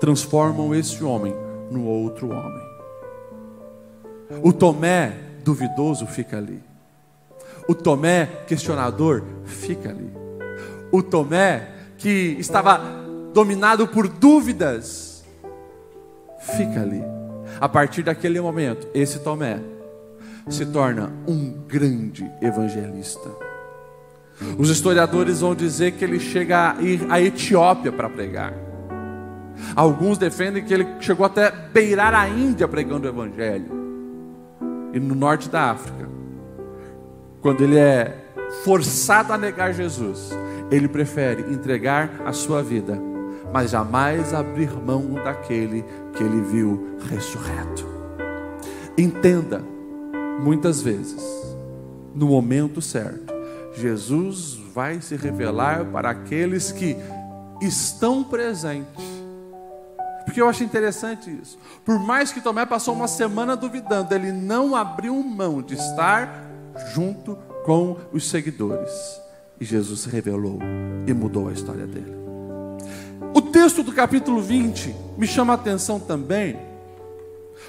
transformam 0.01 0.75
esse 0.75 1.03
homem 1.05 1.35
no 1.71 1.85
outro 1.85 2.31
homem. 2.31 2.65
O 4.43 4.53
Tomé 4.53 5.13
duvidoso 5.45 6.07
fica 6.07 6.39
ali. 6.39 6.63
O 7.69 7.75
Tomé 7.75 8.27
questionador 8.47 9.23
fica 9.45 9.91
ali. 9.91 10.11
O 10.91 11.03
Tomé 11.03 11.69
que 12.05 12.37
estava 12.39 12.79
dominado 13.33 13.89
por 13.89 14.07
dúvidas, 14.07 15.25
fica 16.39 16.83
ali. 16.83 17.03
A 17.59 17.67
partir 17.67 18.03
daquele 18.03 18.39
momento, 18.43 18.87
esse 18.93 19.21
Tomé 19.21 19.59
se 20.47 20.67
torna 20.67 21.11
um 21.27 21.51
grande 21.67 22.31
evangelista. 22.43 23.31
Os 24.59 24.69
historiadores 24.69 25.41
vão 25.41 25.55
dizer 25.55 25.93
que 25.93 26.05
ele 26.05 26.21
chega 26.21 26.73
a 26.73 26.83
ir 26.83 27.07
à 27.09 27.23
Etiópia 27.23 27.91
para 27.91 28.11
pregar. 28.11 28.53
Alguns 29.75 30.19
defendem 30.19 30.63
que 30.63 30.75
ele 30.75 30.87
chegou 31.01 31.25
até 31.25 31.51
beirar 31.51 32.15
a 32.15 32.29
Índia 32.29 32.69
pregando 32.69 33.07
o 33.07 33.11
Evangelho. 33.11 33.71
E 34.93 35.01
no 35.01 35.15
norte 35.15 35.49
da 35.49 35.71
África, 35.71 36.07
quando 37.41 37.65
ele 37.65 37.79
é 37.79 38.15
forçado 38.63 39.33
a 39.33 39.39
negar 39.39 39.73
Jesus, 39.73 40.33
ele 40.75 40.89
prefere 40.89 41.53
entregar 41.53 42.11
a 42.25 42.33
sua 42.33 42.63
vida, 42.63 43.01
mas 43.53 43.71
jamais 43.71 44.35
abrir 44.35 44.71
mão 44.73 45.15
daquele 45.15 45.85
que 46.13 46.23
ele 46.23 46.41
viu 46.41 46.99
ressurreto. 47.09 47.87
Entenda, 48.99 49.63
muitas 50.41 50.81
vezes, 50.83 51.23
no 52.15 52.27
momento 52.27 52.81
certo, 52.81 53.33
Jesus 53.75 54.55
vai 54.73 55.01
se 55.01 55.17
revelar 55.17 55.85
para 55.87 56.11
aqueles 56.11 56.73
que 56.73 56.97
estão 57.61 58.25
presentes. 58.25 59.05
Porque 60.25 60.41
eu 60.41 60.49
acho 60.49 60.65
interessante 60.65 61.31
isso. 61.31 61.59
Por 61.85 61.99
mais 61.99 62.33
que 62.33 62.41
Tomé 62.41 62.65
passou 62.65 62.95
uma 62.95 63.07
semana 63.07 63.57
duvidando, 63.57 64.15
ele 64.15 64.33
não 64.33 64.75
abriu 64.75 65.15
mão 65.23 65.61
de 65.61 65.75
estar 65.75 66.51
junto 66.93 67.37
com 67.65 67.97
os 68.13 68.29
seguidores. 68.29 69.24
E 69.65 69.67
Jesus 69.67 70.05
revelou 70.05 70.59
e 71.07 71.15
mudou 71.15 71.49
a 71.49 71.53
história 71.55 71.87
dele. 71.87 72.15
O 73.35 73.41
texto 73.41 73.83
do 73.83 73.93
capítulo 73.93 74.43
20 74.43 74.95
me 75.17 75.27
chama 75.27 75.55
a 75.55 75.57
atenção 75.57 75.99
também, 75.99 76.59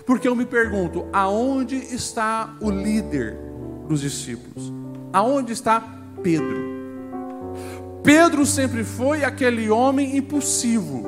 porque 0.06 0.28
eu 0.28 0.36
me 0.36 0.46
pergunto: 0.46 1.06
aonde 1.14 1.78
está 1.78 2.54
o 2.60 2.70
líder 2.70 3.38
dos 3.88 4.02
discípulos? 4.02 4.74
Aonde 5.14 5.54
está 5.54 5.80
Pedro? 6.22 6.76
Pedro 8.04 8.46
sempre 8.46 8.84
foi 8.84 9.24
aquele 9.24 9.70
homem 9.70 10.18
impulsivo. 10.18 11.02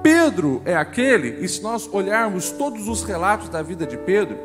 Pedro 0.00 0.62
é 0.64 0.76
aquele, 0.76 1.44
e 1.44 1.48
se 1.48 1.60
nós 1.60 1.92
olharmos 1.92 2.52
todos 2.52 2.86
os 2.86 3.02
relatos 3.02 3.48
da 3.48 3.62
vida 3.62 3.84
de 3.84 3.96
Pedro, 3.96 4.38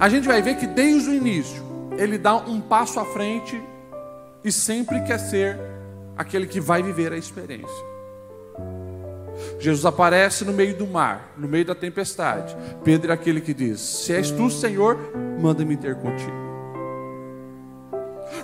a 0.00 0.08
gente 0.08 0.26
vai 0.26 0.40
ver 0.40 0.56
que 0.56 0.66
desde 0.66 1.10
o 1.10 1.14
início 1.14 1.65
ele 1.98 2.18
dá 2.18 2.36
um 2.36 2.60
passo 2.60 3.00
à 3.00 3.04
frente 3.04 3.60
e 4.44 4.52
sempre 4.52 5.00
quer 5.02 5.18
ser 5.18 5.58
aquele 6.16 6.46
que 6.46 6.60
vai 6.60 6.82
viver 6.82 7.12
a 7.12 7.16
experiência. 7.16 7.96
Jesus 9.58 9.84
aparece 9.84 10.44
no 10.44 10.52
meio 10.52 10.76
do 10.76 10.86
mar, 10.86 11.34
no 11.36 11.48
meio 11.48 11.64
da 11.64 11.74
tempestade. 11.74 12.56
Pedro 12.82 13.10
é 13.10 13.14
aquele 13.14 13.40
que 13.40 13.52
diz: 13.52 13.80
Se 13.80 14.12
és 14.12 14.30
tu, 14.30 14.48
Senhor, 14.50 14.98
manda-me 15.40 15.76
ter 15.76 15.94
contigo. 15.96 16.46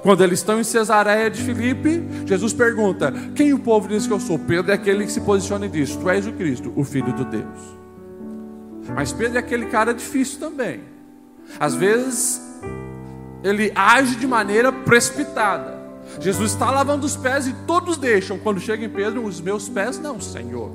Quando 0.02 0.22
eles 0.22 0.40
estão 0.40 0.60
em 0.60 0.64
Cesareia 0.64 1.30
de 1.30 1.42
Filipe, 1.42 2.02
Jesus 2.26 2.52
pergunta: 2.52 3.12
Quem 3.34 3.52
o 3.52 3.58
povo 3.58 3.88
diz 3.88 4.06
que 4.06 4.12
eu 4.12 4.20
sou? 4.20 4.38
Pedro 4.38 4.70
é 4.70 4.74
aquele 4.74 5.06
que 5.06 5.12
se 5.12 5.20
posiciona 5.20 5.66
e 5.66 5.68
diz: 5.68 5.96
Tu 5.96 6.10
és 6.10 6.26
o 6.26 6.32
Cristo, 6.32 6.72
o 6.76 6.84
Filho 6.84 7.12
de 7.12 7.24
Deus. 7.24 7.82
Mas 8.94 9.12
Pedro 9.12 9.36
é 9.36 9.40
aquele 9.40 9.66
cara 9.66 9.94
difícil 9.94 10.40
também. 10.40 10.80
Às 11.58 11.74
vezes, 11.74 12.40
ele 13.42 13.72
age 13.74 14.16
de 14.16 14.26
maneira 14.26 14.72
precipitada. 14.72 15.80
Jesus 16.20 16.52
está 16.52 16.70
lavando 16.70 17.06
os 17.06 17.16
pés 17.16 17.46
e 17.46 17.52
todos 17.66 17.96
deixam. 17.96 18.38
Quando 18.38 18.60
chega 18.60 18.84
em 18.84 18.88
Pedro, 18.88 19.24
os 19.24 19.40
meus 19.40 19.68
pés 19.68 19.98
não, 19.98 20.20
Senhor. 20.20 20.70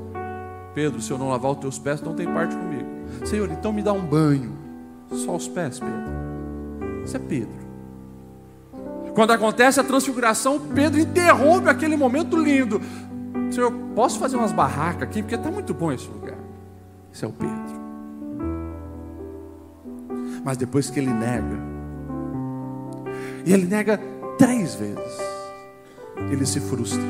Pedro, 0.74 1.02
se 1.02 1.12
eu 1.12 1.18
não 1.18 1.30
lavar 1.30 1.52
os 1.52 1.58
teus 1.58 1.80
pés, 1.80 2.02
não 2.02 2.14
tem 2.14 2.28
parte 2.28 2.56
comigo. 2.56 2.86
Senhor, 3.26 3.50
então 3.52 3.72
me 3.72 3.82
dá 3.82 3.94
um 3.94 4.06
banho. 4.06 4.58
Só 5.12 5.36
os 5.36 5.48
pés, 5.48 5.80
Pedro. 5.80 7.04
Isso 7.04 7.16
é 7.16 7.20
Pedro. 7.20 7.68
Quando 9.14 9.32
acontece 9.32 9.80
a 9.80 9.84
transfiguração, 9.84 10.60
Pedro 10.60 11.00
interrompe 11.00 11.70
aquele 11.70 11.96
momento 11.96 12.38
lindo. 12.38 12.82
Senhor, 13.52 13.72
posso 13.96 14.20
fazer 14.20 14.36
umas 14.36 14.52
barracas 14.52 15.04
aqui? 15.04 15.22
Porque 15.22 15.36
está 15.36 15.50
muito 15.50 15.74
bom 15.74 15.92
esse 15.92 16.08
lugar. 16.08 16.38
Isso 17.12 17.26
é 17.26 17.28
o 17.28 17.32
Pedro. 17.32 17.78
Mas 20.44 20.58
depois 20.58 20.90
que 20.90 21.00
ele 21.00 21.12
nega, 21.12 21.77
e 23.48 23.54
ele 23.54 23.66
nega 23.66 23.98
três 24.38 24.76
vezes, 24.76 25.18
ele 26.30 26.46
se 26.46 26.60
frustra. 26.60 27.02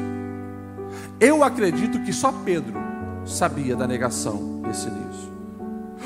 Eu 1.20 1.44
acredito 1.44 2.00
que 2.04 2.14
só 2.14 2.32
Pedro 2.32 2.76
sabia 3.26 3.76
da 3.76 3.88
negação 3.88 4.62
desse 4.62 4.88
início, 4.88 5.32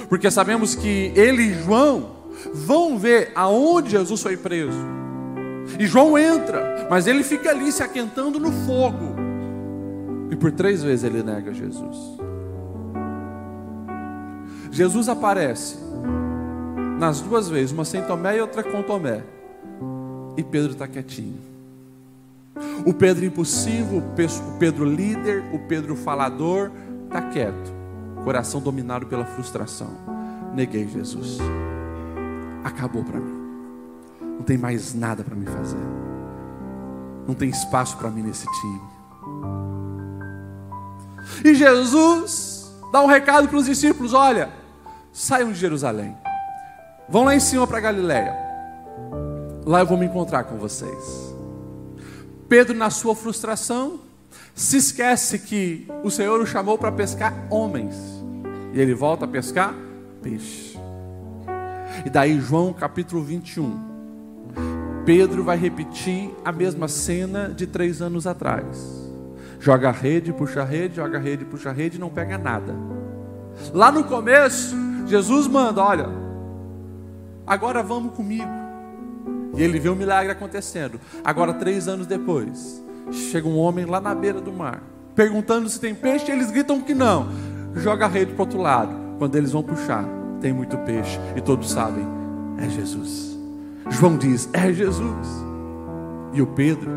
porque 0.08 0.32
sabemos 0.32 0.74
que 0.74 1.12
ele 1.17 1.44
e 1.44 1.54
João 1.54 2.12
vão 2.54 2.98
ver 2.98 3.34
aonde 3.36 3.89
Jesus 3.89 4.22
foi 4.24 4.38
preso. 4.38 4.80
E 5.78 5.86
João 5.86 6.17
entra, 6.17 6.88
mas 6.89 7.08
ele 7.08 7.24
fica 7.24 7.50
ali 7.50 7.70
se 7.70 7.84
aquentando 7.84 8.39
no 8.39 8.54
fogo. 8.65 9.15
E 10.32 10.36
por 10.38 10.54
três 10.54 10.82
vezes 10.82 11.04
ele 11.04 11.22
nega 11.22 11.54
Jesus. 11.54 11.98
Jesus 14.72 15.10
aparece 15.10 15.76
nas 16.98 17.20
duas 17.20 17.50
vezes, 17.50 17.74
uma 17.74 17.84
sem 17.84 18.02
Tomé 18.04 18.38
e 18.38 18.41
outra 18.41 18.63
com 18.63 18.82
Tomé. 18.82 19.24
E 20.38 20.44
Pedro 20.44 20.72
está 20.72 20.88
quietinho. 20.88 21.39
O 22.86 22.94
Pedro 22.94 23.26
impulsivo, 23.26 23.98
o 23.98 24.58
Pedro 24.58 24.86
líder, 24.86 25.44
o 25.54 25.60
Pedro 25.60 25.96
falador, 25.96 26.72
está 27.06 27.22
quieto. 27.22 27.74
Coração 28.24 28.62
dominado 28.62 29.06
pela 29.08 29.26
frustração. 29.26 29.89
Neguei 30.54 30.88
Jesus. 30.88 31.38
Acabou 32.63 33.04
para 33.04 33.20
mim. 33.20 33.41
Não 34.22 34.44
tem 34.44 34.58
mais 34.58 34.94
nada 34.94 35.24
para 35.24 35.36
me 35.36 35.46
fazer. 35.46 35.78
Não 37.28 37.34
tem 37.34 37.50
espaço 37.50 37.98
para 37.98 38.10
mim 38.10 38.24
nesse 38.24 38.46
time. 38.60 38.82
E 41.46 41.56
Jesus 41.56 42.72
dá 42.91 43.02
um 43.02 43.08
recado 43.08 43.48
para 43.48 43.58
os 43.58 43.65
discípulos: 43.65 44.13
olha, 44.13 44.50
saiam 45.13 45.52
de 45.52 45.60
Jerusalém, 45.60 46.15
vão 47.08 47.24
lá 47.24 47.36
em 47.36 47.39
cima 47.39 47.65
para 47.65 47.80
Galiléia. 47.80 48.50
Lá 49.65 49.80
eu 49.82 49.86
vou 49.86 49.97
me 49.97 50.06
encontrar 50.06 50.45
com 50.45 50.58
vocês. 50.58 51.36
Pedro, 52.50 52.76
na 52.76 52.89
sua 52.89 53.15
frustração, 53.15 54.00
se 54.56 54.78
esquece 54.78 55.39
que 55.39 55.88
o 56.04 56.10
Senhor 56.10 56.39
o 56.41 56.45
chamou 56.45 56.78
para 56.78 56.91
pescar 56.91 57.34
homens. 57.50 57.95
E 58.74 58.80
ele 58.80 58.93
volta 58.93 59.26
a 59.26 59.28
pescar 59.28 59.74
peixe. 60.21 60.78
E 62.06 62.10
daí, 62.10 62.39
João 62.39 62.74
capítulo 62.74 63.24
21. 63.24 63.91
Pedro 65.06 65.43
vai 65.43 65.58
repetir 65.58 66.32
a 66.43 66.52
mesma 66.52 66.88
cena 66.88 67.50
de 67.50 67.67
três 67.67 68.02
anos 68.02 68.28
atrás. 68.28 69.02
Joga 69.60 69.89
a 69.89 69.91
rede, 69.91 70.34
puxa 70.34 70.62
a 70.62 70.65
rede, 70.65 70.95
joga 70.95 71.17
a 71.17 71.21
rede, 71.21 71.45
puxa 71.45 71.69
a 71.69 71.74
rede, 71.74 72.00
não 72.00 72.10
pega 72.10 72.38
nada. 72.38 72.76
Lá 73.74 73.91
no 73.91 74.04
começo, 74.04 74.76
Jesus 75.08 75.47
manda: 75.47 75.84
olha, 75.84 76.10
agora 77.45 77.84
vamos 77.84 78.13
comigo. 78.13 78.61
E 79.53 79.61
ele 79.61 79.79
vê 79.79 79.89
o 79.89 79.95
milagre 79.95 80.31
acontecendo. 80.31 80.99
Agora, 81.23 81.53
três 81.53 81.87
anos 81.87 82.07
depois, 82.07 82.81
chega 83.11 83.47
um 83.47 83.57
homem 83.57 83.85
lá 83.85 83.99
na 83.99 84.15
beira 84.15 84.39
do 84.39 84.51
mar, 84.51 84.81
perguntando 85.15 85.69
se 85.69 85.79
tem 85.79 85.93
peixe, 85.93 86.31
eles 86.31 86.51
gritam 86.51 86.81
que 86.81 86.93
não. 86.93 87.27
Joga 87.75 88.05
a 88.05 88.07
rede 88.07 88.33
para 88.33 88.43
o 88.43 88.45
outro 88.45 88.59
lado. 88.59 88.93
Quando 89.17 89.35
eles 89.35 89.51
vão 89.51 89.63
puxar, 89.63 90.05
tem 90.39 90.51
muito 90.51 90.77
peixe. 90.79 91.19
E 91.35 91.41
todos 91.41 91.71
sabem, 91.71 92.05
é 92.57 92.69
Jesus. 92.69 93.37
João 93.89 94.17
diz, 94.17 94.49
é 94.53 94.71
Jesus. 94.71 95.27
E 96.33 96.41
o 96.41 96.47
Pedro, 96.47 96.91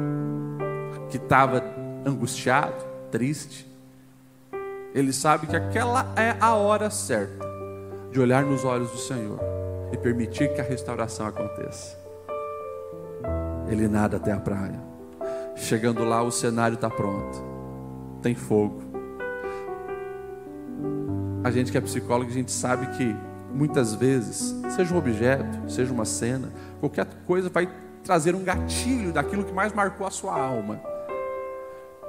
que 1.10 1.16
estava 1.16 1.62
angustiado, 2.06 2.84
triste, 3.10 3.66
ele 4.94 5.12
sabe 5.12 5.46
que 5.48 5.56
aquela 5.56 6.12
é 6.16 6.36
a 6.40 6.54
hora 6.54 6.88
certa 6.88 7.44
de 8.12 8.20
olhar 8.20 8.44
nos 8.44 8.64
olhos 8.64 8.90
do 8.92 8.98
Senhor 8.98 9.40
e 9.92 9.96
permitir 9.96 10.54
que 10.54 10.60
a 10.60 10.64
restauração 10.64 11.26
aconteça. 11.26 12.03
Ele 13.68 13.88
nada 13.88 14.16
até 14.16 14.32
a 14.32 14.38
praia. 14.38 14.80
Chegando 15.56 16.04
lá, 16.04 16.22
o 16.22 16.30
cenário 16.30 16.74
está 16.74 16.90
pronto. 16.90 17.42
Tem 18.20 18.34
fogo. 18.34 18.82
A 21.42 21.50
gente 21.50 21.70
que 21.70 21.78
é 21.78 21.80
psicólogo, 21.80 22.30
a 22.30 22.34
gente 22.34 22.50
sabe 22.50 22.86
que 22.96 23.14
muitas 23.52 23.94
vezes, 23.94 24.54
seja 24.74 24.94
um 24.94 24.98
objeto, 24.98 25.70
seja 25.70 25.92
uma 25.92 26.04
cena, 26.04 26.50
qualquer 26.80 27.06
coisa 27.26 27.48
vai 27.48 27.68
trazer 28.02 28.34
um 28.34 28.42
gatilho 28.42 29.12
daquilo 29.12 29.44
que 29.44 29.52
mais 29.52 29.72
marcou 29.72 30.06
a 30.06 30.10
sua 30.10 30.38
alma. 30.38 30.80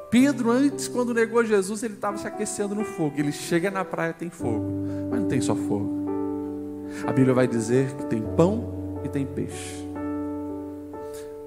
Pedro, 0.10 0.52
antes, 0.52 0.88
quando 0.88 1.13
negou 1.13 1.44
Jesus, 1.44 1.84
ele 1.84 1.96
estava 1.96 2.18
se 2.18 2.28
aquecendo 2.28 2.74
no 2.74 2.86
fogo. 2.86 3.15
Ele 3.18 3.32
chega 3.32 3.70
na 3.70 3.84
praia, 3.84 4.13
tem 4.13 4.30
fogo, 4.30 4.72
mas 5.10 5.20
não 5.20 5.28
tem 5.28 5.41
só 5.41 5.56
fogo. 5.56 6.06
A 7.06 7.12
Bíblia 7.12 7.34
vai 7.34 7.48
dizer 7.48 7.94
que 7.96 8.06
tem 8.06 8.22
pão 8.22 9.02
e 9.04 9.10
tem 9.10 9.26
peixe. 9.26 9.85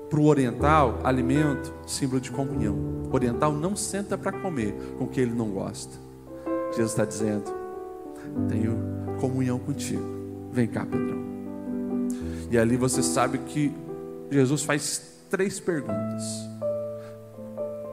Para 0.08 0.20
o 0.20 0.26
oriental, 0.26 0.98
alimento, 1.04 1.72
símbolo 1.86 2.20
de 2.20 2.30
comunhão. 2.30 2.74
O 3.10 3.14
oriental 3.14 3.52
não 3.52 3.76
senta 3.76 4.16
para 4.16 4.32
comer 4.32 4.74
com 4.98 5.04
o 5.04 5.08
que 5.08 5.20
ele 5.20 5.32
não 5.32 5.50
gosta. 5.50 5.96
Jesus 6.70 6.92
está 6.92 7.04
dizendo: 7.04 7.52
tenho 8.48 8.76
comunhão 9.20 9.58
contigo. 9.58 10.02
Vem 10.52 10.66
cá, 10.66 10.84
Pedrão. 10.84 11.18
E 12.50 12.58
ali 12.58 12.76
você 12.76 13.02
sabe 13.02 13.38
que 13.38 13.74
Jesus 14.30 14.62
faz 14.62 15.02
três 15.30 15.60
perguntas. 15.60 16.22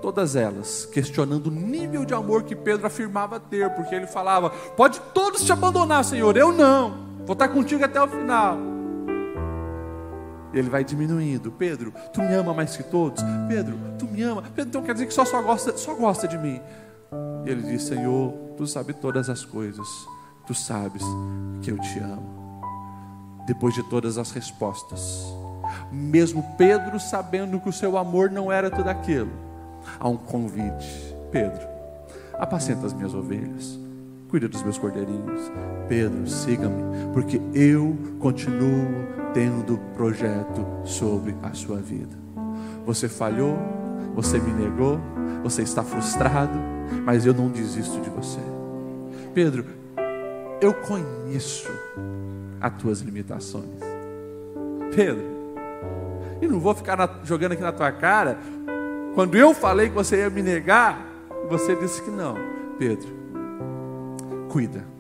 Todas 0.02 0.36
elas 0.36 0.86
questionando 0.86 1.48
o 1.48 1.52
nível 1.52 2.06
de 2.06 2.14
amor 2.14 2.44
que 2.44 2.56
Pedro 2.56 2.86
afirmava 2.86 3.40
ter, 3.40 3.70
porque 3.72 3.96
ele 3.96 4.08
falava: 4.08 4.50
Pode 4.50 5.00
todos 5.14 5.44
te 5.44 5.52
abandonar, 5.52 6.06
Senhor, 6.06 6.38
eu 6.38 6.52
não, 6.52 7.06
vou 7.26 7.34
estar 7.34 7.48
contigo 7.50 7.84
até 7.84 8.02
o 8.02 8.08
final. 8.08 8.75
Ele 10.56 10.70
vai 10.70 10.86
diminuindo. 10.86 11.52
Pedro, 11.52 11.94
tu 12.14 12.22
me 12.22 12.34
ama 12.34 12.54
mais 12.54 12.78
que 12.78 12.84
todos? 12.84 13.22
Pedro, 13.48 13.78
tu 14.00 14.06
me 14.08 14.24
ama? 14.24 14.42
Pedro, 14.42 14.70
então 14.70 14.82
quer 14.82 14.94
dizer 14.94 15.08
que 15.08 15.14
só, 15.14 15.26
só, 15.26 15.42
gosta, 15.42 15.78
só 15.78 15.94
gosta 15.94 16.28
de 16.28 16.38
mim. 16.38 16.62
E 17.46 17.50
ele 17.50 17.62
diz: 17.62 17.84
Senhor, 17.84 18.32
tu 18.56 18.66
sabes 18.66 18.96
todas 18.96 19.30
as 19.30 19.44
coisas, 19.44 19.88
tu 20.48 20.54
sabes 20.54 21.04
que 21.62 21.70
eu 21.70 21.78
te 21.78 22.00
amo. 22.00 22.62
Depois 23.46 23.76
de 23.76 23.84
todas 23.84 24.18
as 24.18 24.32
respostas, 24.32 25.26
mesmo 25.92 26.44
Pedro 26.58 27.00
sabendo 27.00 27.60
que 27.60 27.70
o 27.70 27.74
seu 27.74 27.98
amor 27.98 28.32
não 28.32 28.52
era 28.52 28.72
tudo 28.72 28.90
aquilo, 28.90 29.32
há 30.00 30.08
um 30.08 30.18
convite: 30.18 31.16
Pedro, 31.32 31.68
apacenta 32.40 32.86
as 32.86 32.94
minhas 32.94 33.14
ovelhas, 33.14 33.78
cuida 34.30 34.48
dos 34.48 34.64
meus 34.64 34.78
cordeirinhos. 34.78 35.52
Pedro, 35.88 36.28
siga-me, 36.28 37.14
porque 37.14 37.40
eu 37.54 37.96
continuo 38.20 39.06
tendo 39.34 39.78
projeto 39.96 40.66
sobre 40.84 41.36
a 41.44 41.54
sua 41.54 41.78
vida. 41.78 42.16
Você 42.86 43.08
falhou, 43.08 43.58
você 44.16 44.40
me 44.40 44.52
negou, 44.52 45.00
você 45.44 45.62
está 45.62 45.84
frustrado, 45.84 46.58
mas 47.04 47.26
eu 47.26 47.34
não 47.34 47.50
desisto 47.50 48.00
de 48.02 48.10
você. 48.10 48.40
Pedro, 49.34 49.66
eu 50.62 50.74
conheço 50.74 51.70
as 52.60 52.74
tuas 52.82 53.02
limitações. 53.02 53.80
Pedro, 54.96 55.24
e 56.42 56.48
não 56.48 56.60
vou 56.60 56.74
ficar 56.74 56.98
na, 56.98 57.10
jogando 57.24 57.52
aqui 57.52 57.62
na 57.62 57.72
tua 57.72 57.92
cara. 57.92 58.40
Quando 59.14 59.36
eu 59.36 59.54
falei 59.54 59.90
que 59.90 59.96
você 59.96 60.18
ia 60.18 60.30
me 60.30 60.42
negar, 60.42 61.06
você 61.50 61.76
disse 61.76 62.02
que 62.02 62.10
não. 62.10 62.36
Pedro, 62.80 63.08
cuida 64.50 64.95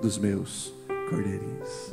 dos 0.00 0.18
meus 0.18 0.72
cordeirinhos. 1.08 1.92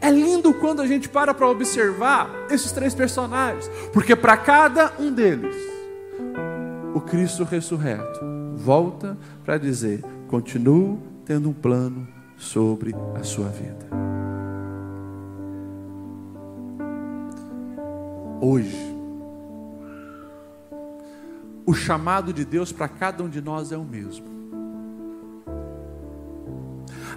É 0.00 0.10
lindo 0.10 0.52
quando 0.54 0.82
a 0.82 0.86
gente 0.86 1.08
para 1.08 1.32
para 1.32 1.48
observar 1.48 2.28
esses 2.50 2.72
três 2.72 2.94
personagens, 2.94 3.68
porque 3.92 4.14
para 4.14 4.36
cada 4.36 4.92
um 4.98 5.12
deles, 5.12 5.56
o 6.94 7.00
Cristo 7.00 7.44
ressurreto 7.44 8.20
volta 8.56 9.16
para 9.44 9.58
dizer: 9.58 10.04
continuo 10.28 11.00
tendo 11.24 11.48
um 11.48 11.52
plano 11.52 12.06
sobre 12.36 12.94
a 13.18 13.22
sua 13.22 13.48
vida. 13.48 13.86
Hoje, 18.40 18.94
o 21.64 21.72
chamado 21.74 22.32
de 22.32 22.44
Deus 22.44 22.70
para 22.70 22.88
cada 22.88 23.24
um 23.24 23.28
de 23.28 23.40
nós 23.40 23.72
é 23.72 23.76
o 23.76 23.84
mesmo. 23.84 24.35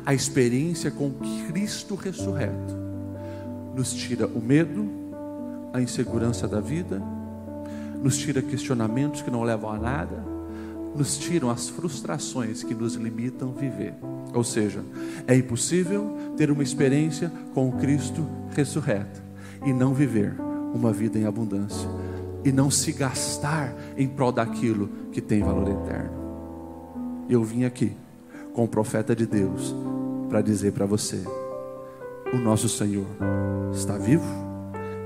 A 0.10 0.14
experiência 0.16 0.90
com 0.90 1.12
Cristo 1.48 1.94
ressurreto 1.94 2.76
nos 3.76 3.94
tira 3.94 4.26
o 4.26 4.42
medo, 4.42 4.90
a 5.72 5.80
insegurança 5.80 6.48
da 6.48 6.60
vida, 6.60 7.00
nos 8.02 8.18
tira 8.18 8.42
questionamentos 8.42 9.22
que 9.22 9.30
não 9.30 9.44
levam 9.44 9.70
a 9.70 9.78
nada, 9.78 10.26
nos 10.96 11.16
tiram 11.20 11.52
as 11.52 11.70
frustrações 11.70 12.64
que 12.64 12.74
nos 12.74 12.96
limitam 12.96 13.54
a 13.56 13.62
viver. 13.62 13.94
Ou 14.34 14.44
seja, 14.44 14.84
é 15.28 15.36
impossível 15.36 16.18
ter 16.36 16.50
uma 16.50 16.64
experiência 16.64 17.32
com 17.54 17.70
o 17.70 17.74
Cristo 17.74 18.28
ressurreto 18.56 19.22
e 19.64 19.72
não 19.72 19.94
viver 19.94 20.34
uma 20.74 20.92
vida 20.92 21.20
em 21.20 21.28
abundância 21.28 21.88
e 22.44 22.52
não 22.52 22.72
se 22.72 22.94
gastar 22.94 23.76
em 23.96 24.08
prol 24.08 24.32
daquilo 24.32 24.90
que 25.12 25.22
tem 25.22 25.44
valor 25.44 25.70
eterno. 25.70 26.18
Eu 27.30 27.44
vim 27.44 27.64
aqui 27.64 27.96
com 28.56 28.64
o 28.64 28.68
profeta 28.68 29.16
de 29.16 29.28
Deus 29.28 29.76
para 30.30 30.42
dizer 30.42 30.72
para 30.72 30.86
você: 30.86 31.22
o 32.32 32.38
nosso 32.38 32.70
Senhor 32.70 33.08
está 33.74 33.98
vivo 33.98 34.24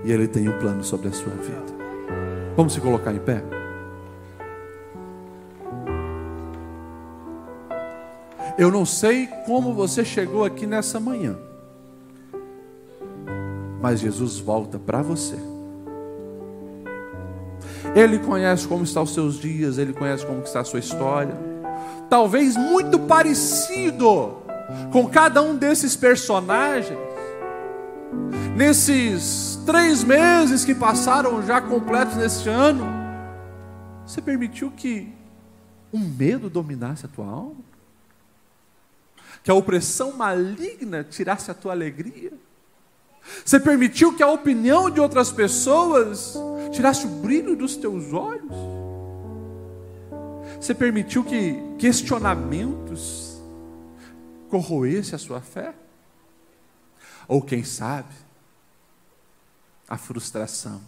e 0.03 0.12
Ele 0.12 0.27
tem 0.27 0.47
um 0.49 0.59
plano 0.59 0.83
sobre 0.83 1.07
a 1.07 1.13
sua 1.13 1.33
vida. 1.33 1.73
Vamos 2.55 2.73
se 2.73 2.81
colocar 2.81 3.13
em 3.13 3.19
pé? 3.19 3.41
Eu 8.57 8.69
não 8.69 8.86
sei 8.86 9.27
como 9.47 9.73
você 9.73 10.05
chegou 10.05 10.45
aqui 10.45 10.67
nessa 10.67 10.99
manhã, 10.99 11.36
mas 13.81 13.99
Jesus 13.99 14.38
volta 14.38 14.77
para 14.77 15.01
você. 15.01 15.38
Ele 17.95 18.19
conhece 18.19 18.67
como 18.67 18.83
estão 18.83 19.03
os 19.03 19.13
seus 19.13 19.39
dias, 19.39 19.77
ele 19.77 19.93
conhece 19.93 20.25
como 20.25 20.41
está 20.43 20.59
a 20.59 20.63
sua 20.63 20.79
história. 20.79 21.36
Talvez 22.09 22.55
muito 22.55 22.99
parecido 22.99 24.42
com 24.91 25.08
cada 25.08 25.41
um 25.41 25.56
desses 25.56 25.95
personagens. 25.95 26.99
Nesses 28.56 29.60
três 29.65 30.04
meses 30.04 30.63
que 30.63 30.76
passaram 30.76 31.41
já 31.45 31.60
completos 31.60 32.15
neste 32.15 32.49
ano, 32.49 32.86
você 34.06 34.21
permitiu 34.21 34.71
que 34.71 35.12
um 35.91 35.99
medo 35.99 36.49
dominasse 36.49 37.06
a 37.06 37.10
tua 37.10 37.26
alma? 37.26 37.63
Que 39.43 39.52
a 39.52 39.54
opressão 39.54 40.13
maligna 40.13 41.04
tirasse 41.04 41.49
a 41.49 41.54
tua 41.54 41.71
alegria? 41.71 42.32
Você 43.43 43.60
permitiu 43.60 44.15
que 44.15 44.21
a 44.21 44.28
opinião 44.28 44.89
de 44.89 44.99
outras 44.99 45.32
pessoas 45.32 46.38
tirasse 46.71 47.06
o 47.06 47.10
brilho 47.10 47.56
dos 47.56 47.76
teus 47.76 48.13
olhos? 48.13 48.56
Você 50.60 50.73
permitiu 50.73 51.23
que 51.23 51.60
questionamentos 51.78 53.33
corroesse 54.54 55.16
a 55.16 55.18
sua 55.18 55.42
fé? 55.42 55.74
Ou 57.28 57.42
quem 57.42 57.63
sabe, 57.63 58.13
a 59.89 59.98
frustração 59.98 60.80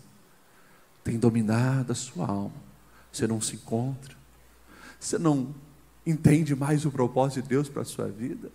tem 1.04 1.17
dominado 1.17 1.91
a 1.91 1.95
sua 1.95 2.28
alma. 2.28 2.63
Você 3.12 3.25
não 3.25 3.41
se 3.41 3.56
encontra, 3.56 4.15
você 4.99 5.17
não 5.17 5.56
entende 6.06 6.56
mais 6.56 6.86
o 6.86 6.91
propósito 6.91 7.41
de 7.41 7.49
Deus 7.49 7.67
para 7.67 7.82
a 7.82 7.86
sua 7.86 8.08
vida. 8.08 8.51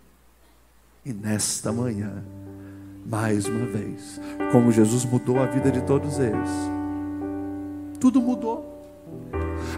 E 1.04 1.12
nesta 1.12 1.72
manhã, 1.72 2.22
mais 3.04 3.46
uma 3.46 3.66
vez, 3.66 4.20
como 4.52 4.70
Jesus 4.70 5.04
mudou 5.04 5.40
a 5.40 5.46
vida 5.46 5.72
de 5.72 5.82
todos 5.86 6.20
eles, 6.20 6.50
tudo 7.98 8.20
mudou. 8.20 8.64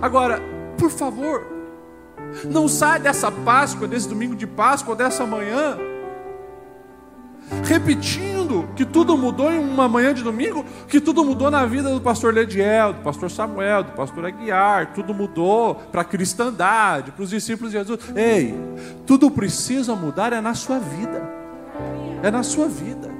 Agora, 0.02 0.40
por 0.78 0.90
favor, 0.90 1.61
não 2.44 2.68
sai 2.68 2.98
dessa 2.98 3.30
Páscoa, 3.30 3.86
desse 3.86 4.08
domingo 4.08 4.34
de 4.34 4.46
Páscoa, 4.46 4.96
dessa 4.96 5.26
manhã, 5.26 5.76
repetindo 7.64 8.68
que 8.74 8.84
tudo 8.84 9.16
mudou 9.16 9.52
em 9.52 9.58
uma 9.58 9.88
manhã 9.88 10.14
de 10.14 10.22
domingo, 10.22 10.64
que 10.88 11.00
tudo 11.00 11.24
mudou 11.24 11.50
na 11.50 11.66
vida 11.66 11.92
do 11.92 12.00
pastor 12.00 12.32
Lediel, 12.32 12.94
do 12.94 13.00
pastor 13.00 13.30
Samuel, 13.30 13.84
do 13.84 13.92
pastor 13.92 14.24
Aguiar, 14.24 14.92
tudo 14.94 15.12
mudou 15.12 15.74
para 15.74 16.02
a 16.02 16.04
cristandade, 16.04 17.12
para 17.12 17.22
os 17.22 17.30
discípulos 17.30 17.72
de 17.72 17.78
Jesus. 17.78 18.00
Ei, 18.14 18.54
tudo 19.06 19.30
precisa 19.30 19.94
mudar 19.94 20.32
é 20.32 20.40
na 20.40 20.54
sua 20.54 20.78
vida. 20.78 21.22
É 22.22 22.30
na 22.30 22.42
sua 22.42 22.68
vida. 22.68 23.10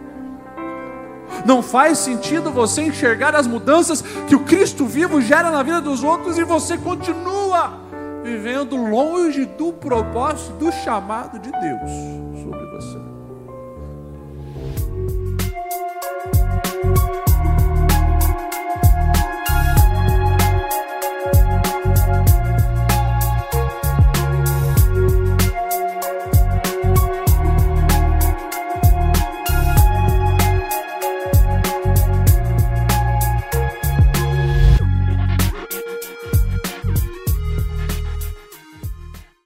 Não 1.45 1.63
faz 1.63 1.99
sentido 1.99 2.51
você 2.51 2.83
enxergar 2.83 3.35
as 3.35 3.47
mudanças 3.47 4.03
que 4.29 4.35
o 4.37 4.41
Cristo 4.41 4.87
vivo 4.87 5.21
gera 5.21 5.51
na 5.51 5.63
vida 5.63 5.81
dos 5.81 6.05
outros 6.05 6.39
e 6.39 6.45
você 6.45 6.77
continua 6.77 7.82
vivendo 8.23 8.77
longe 8.77 9.45
do 9.45 9.73
propósito, 9.73 10.53
do 10.57 10.73
chamado 10.73 11.39
de 11.39 11.51
Deus 11.51 11.91
sobre 12.43 12.67
você. 12.67 13.12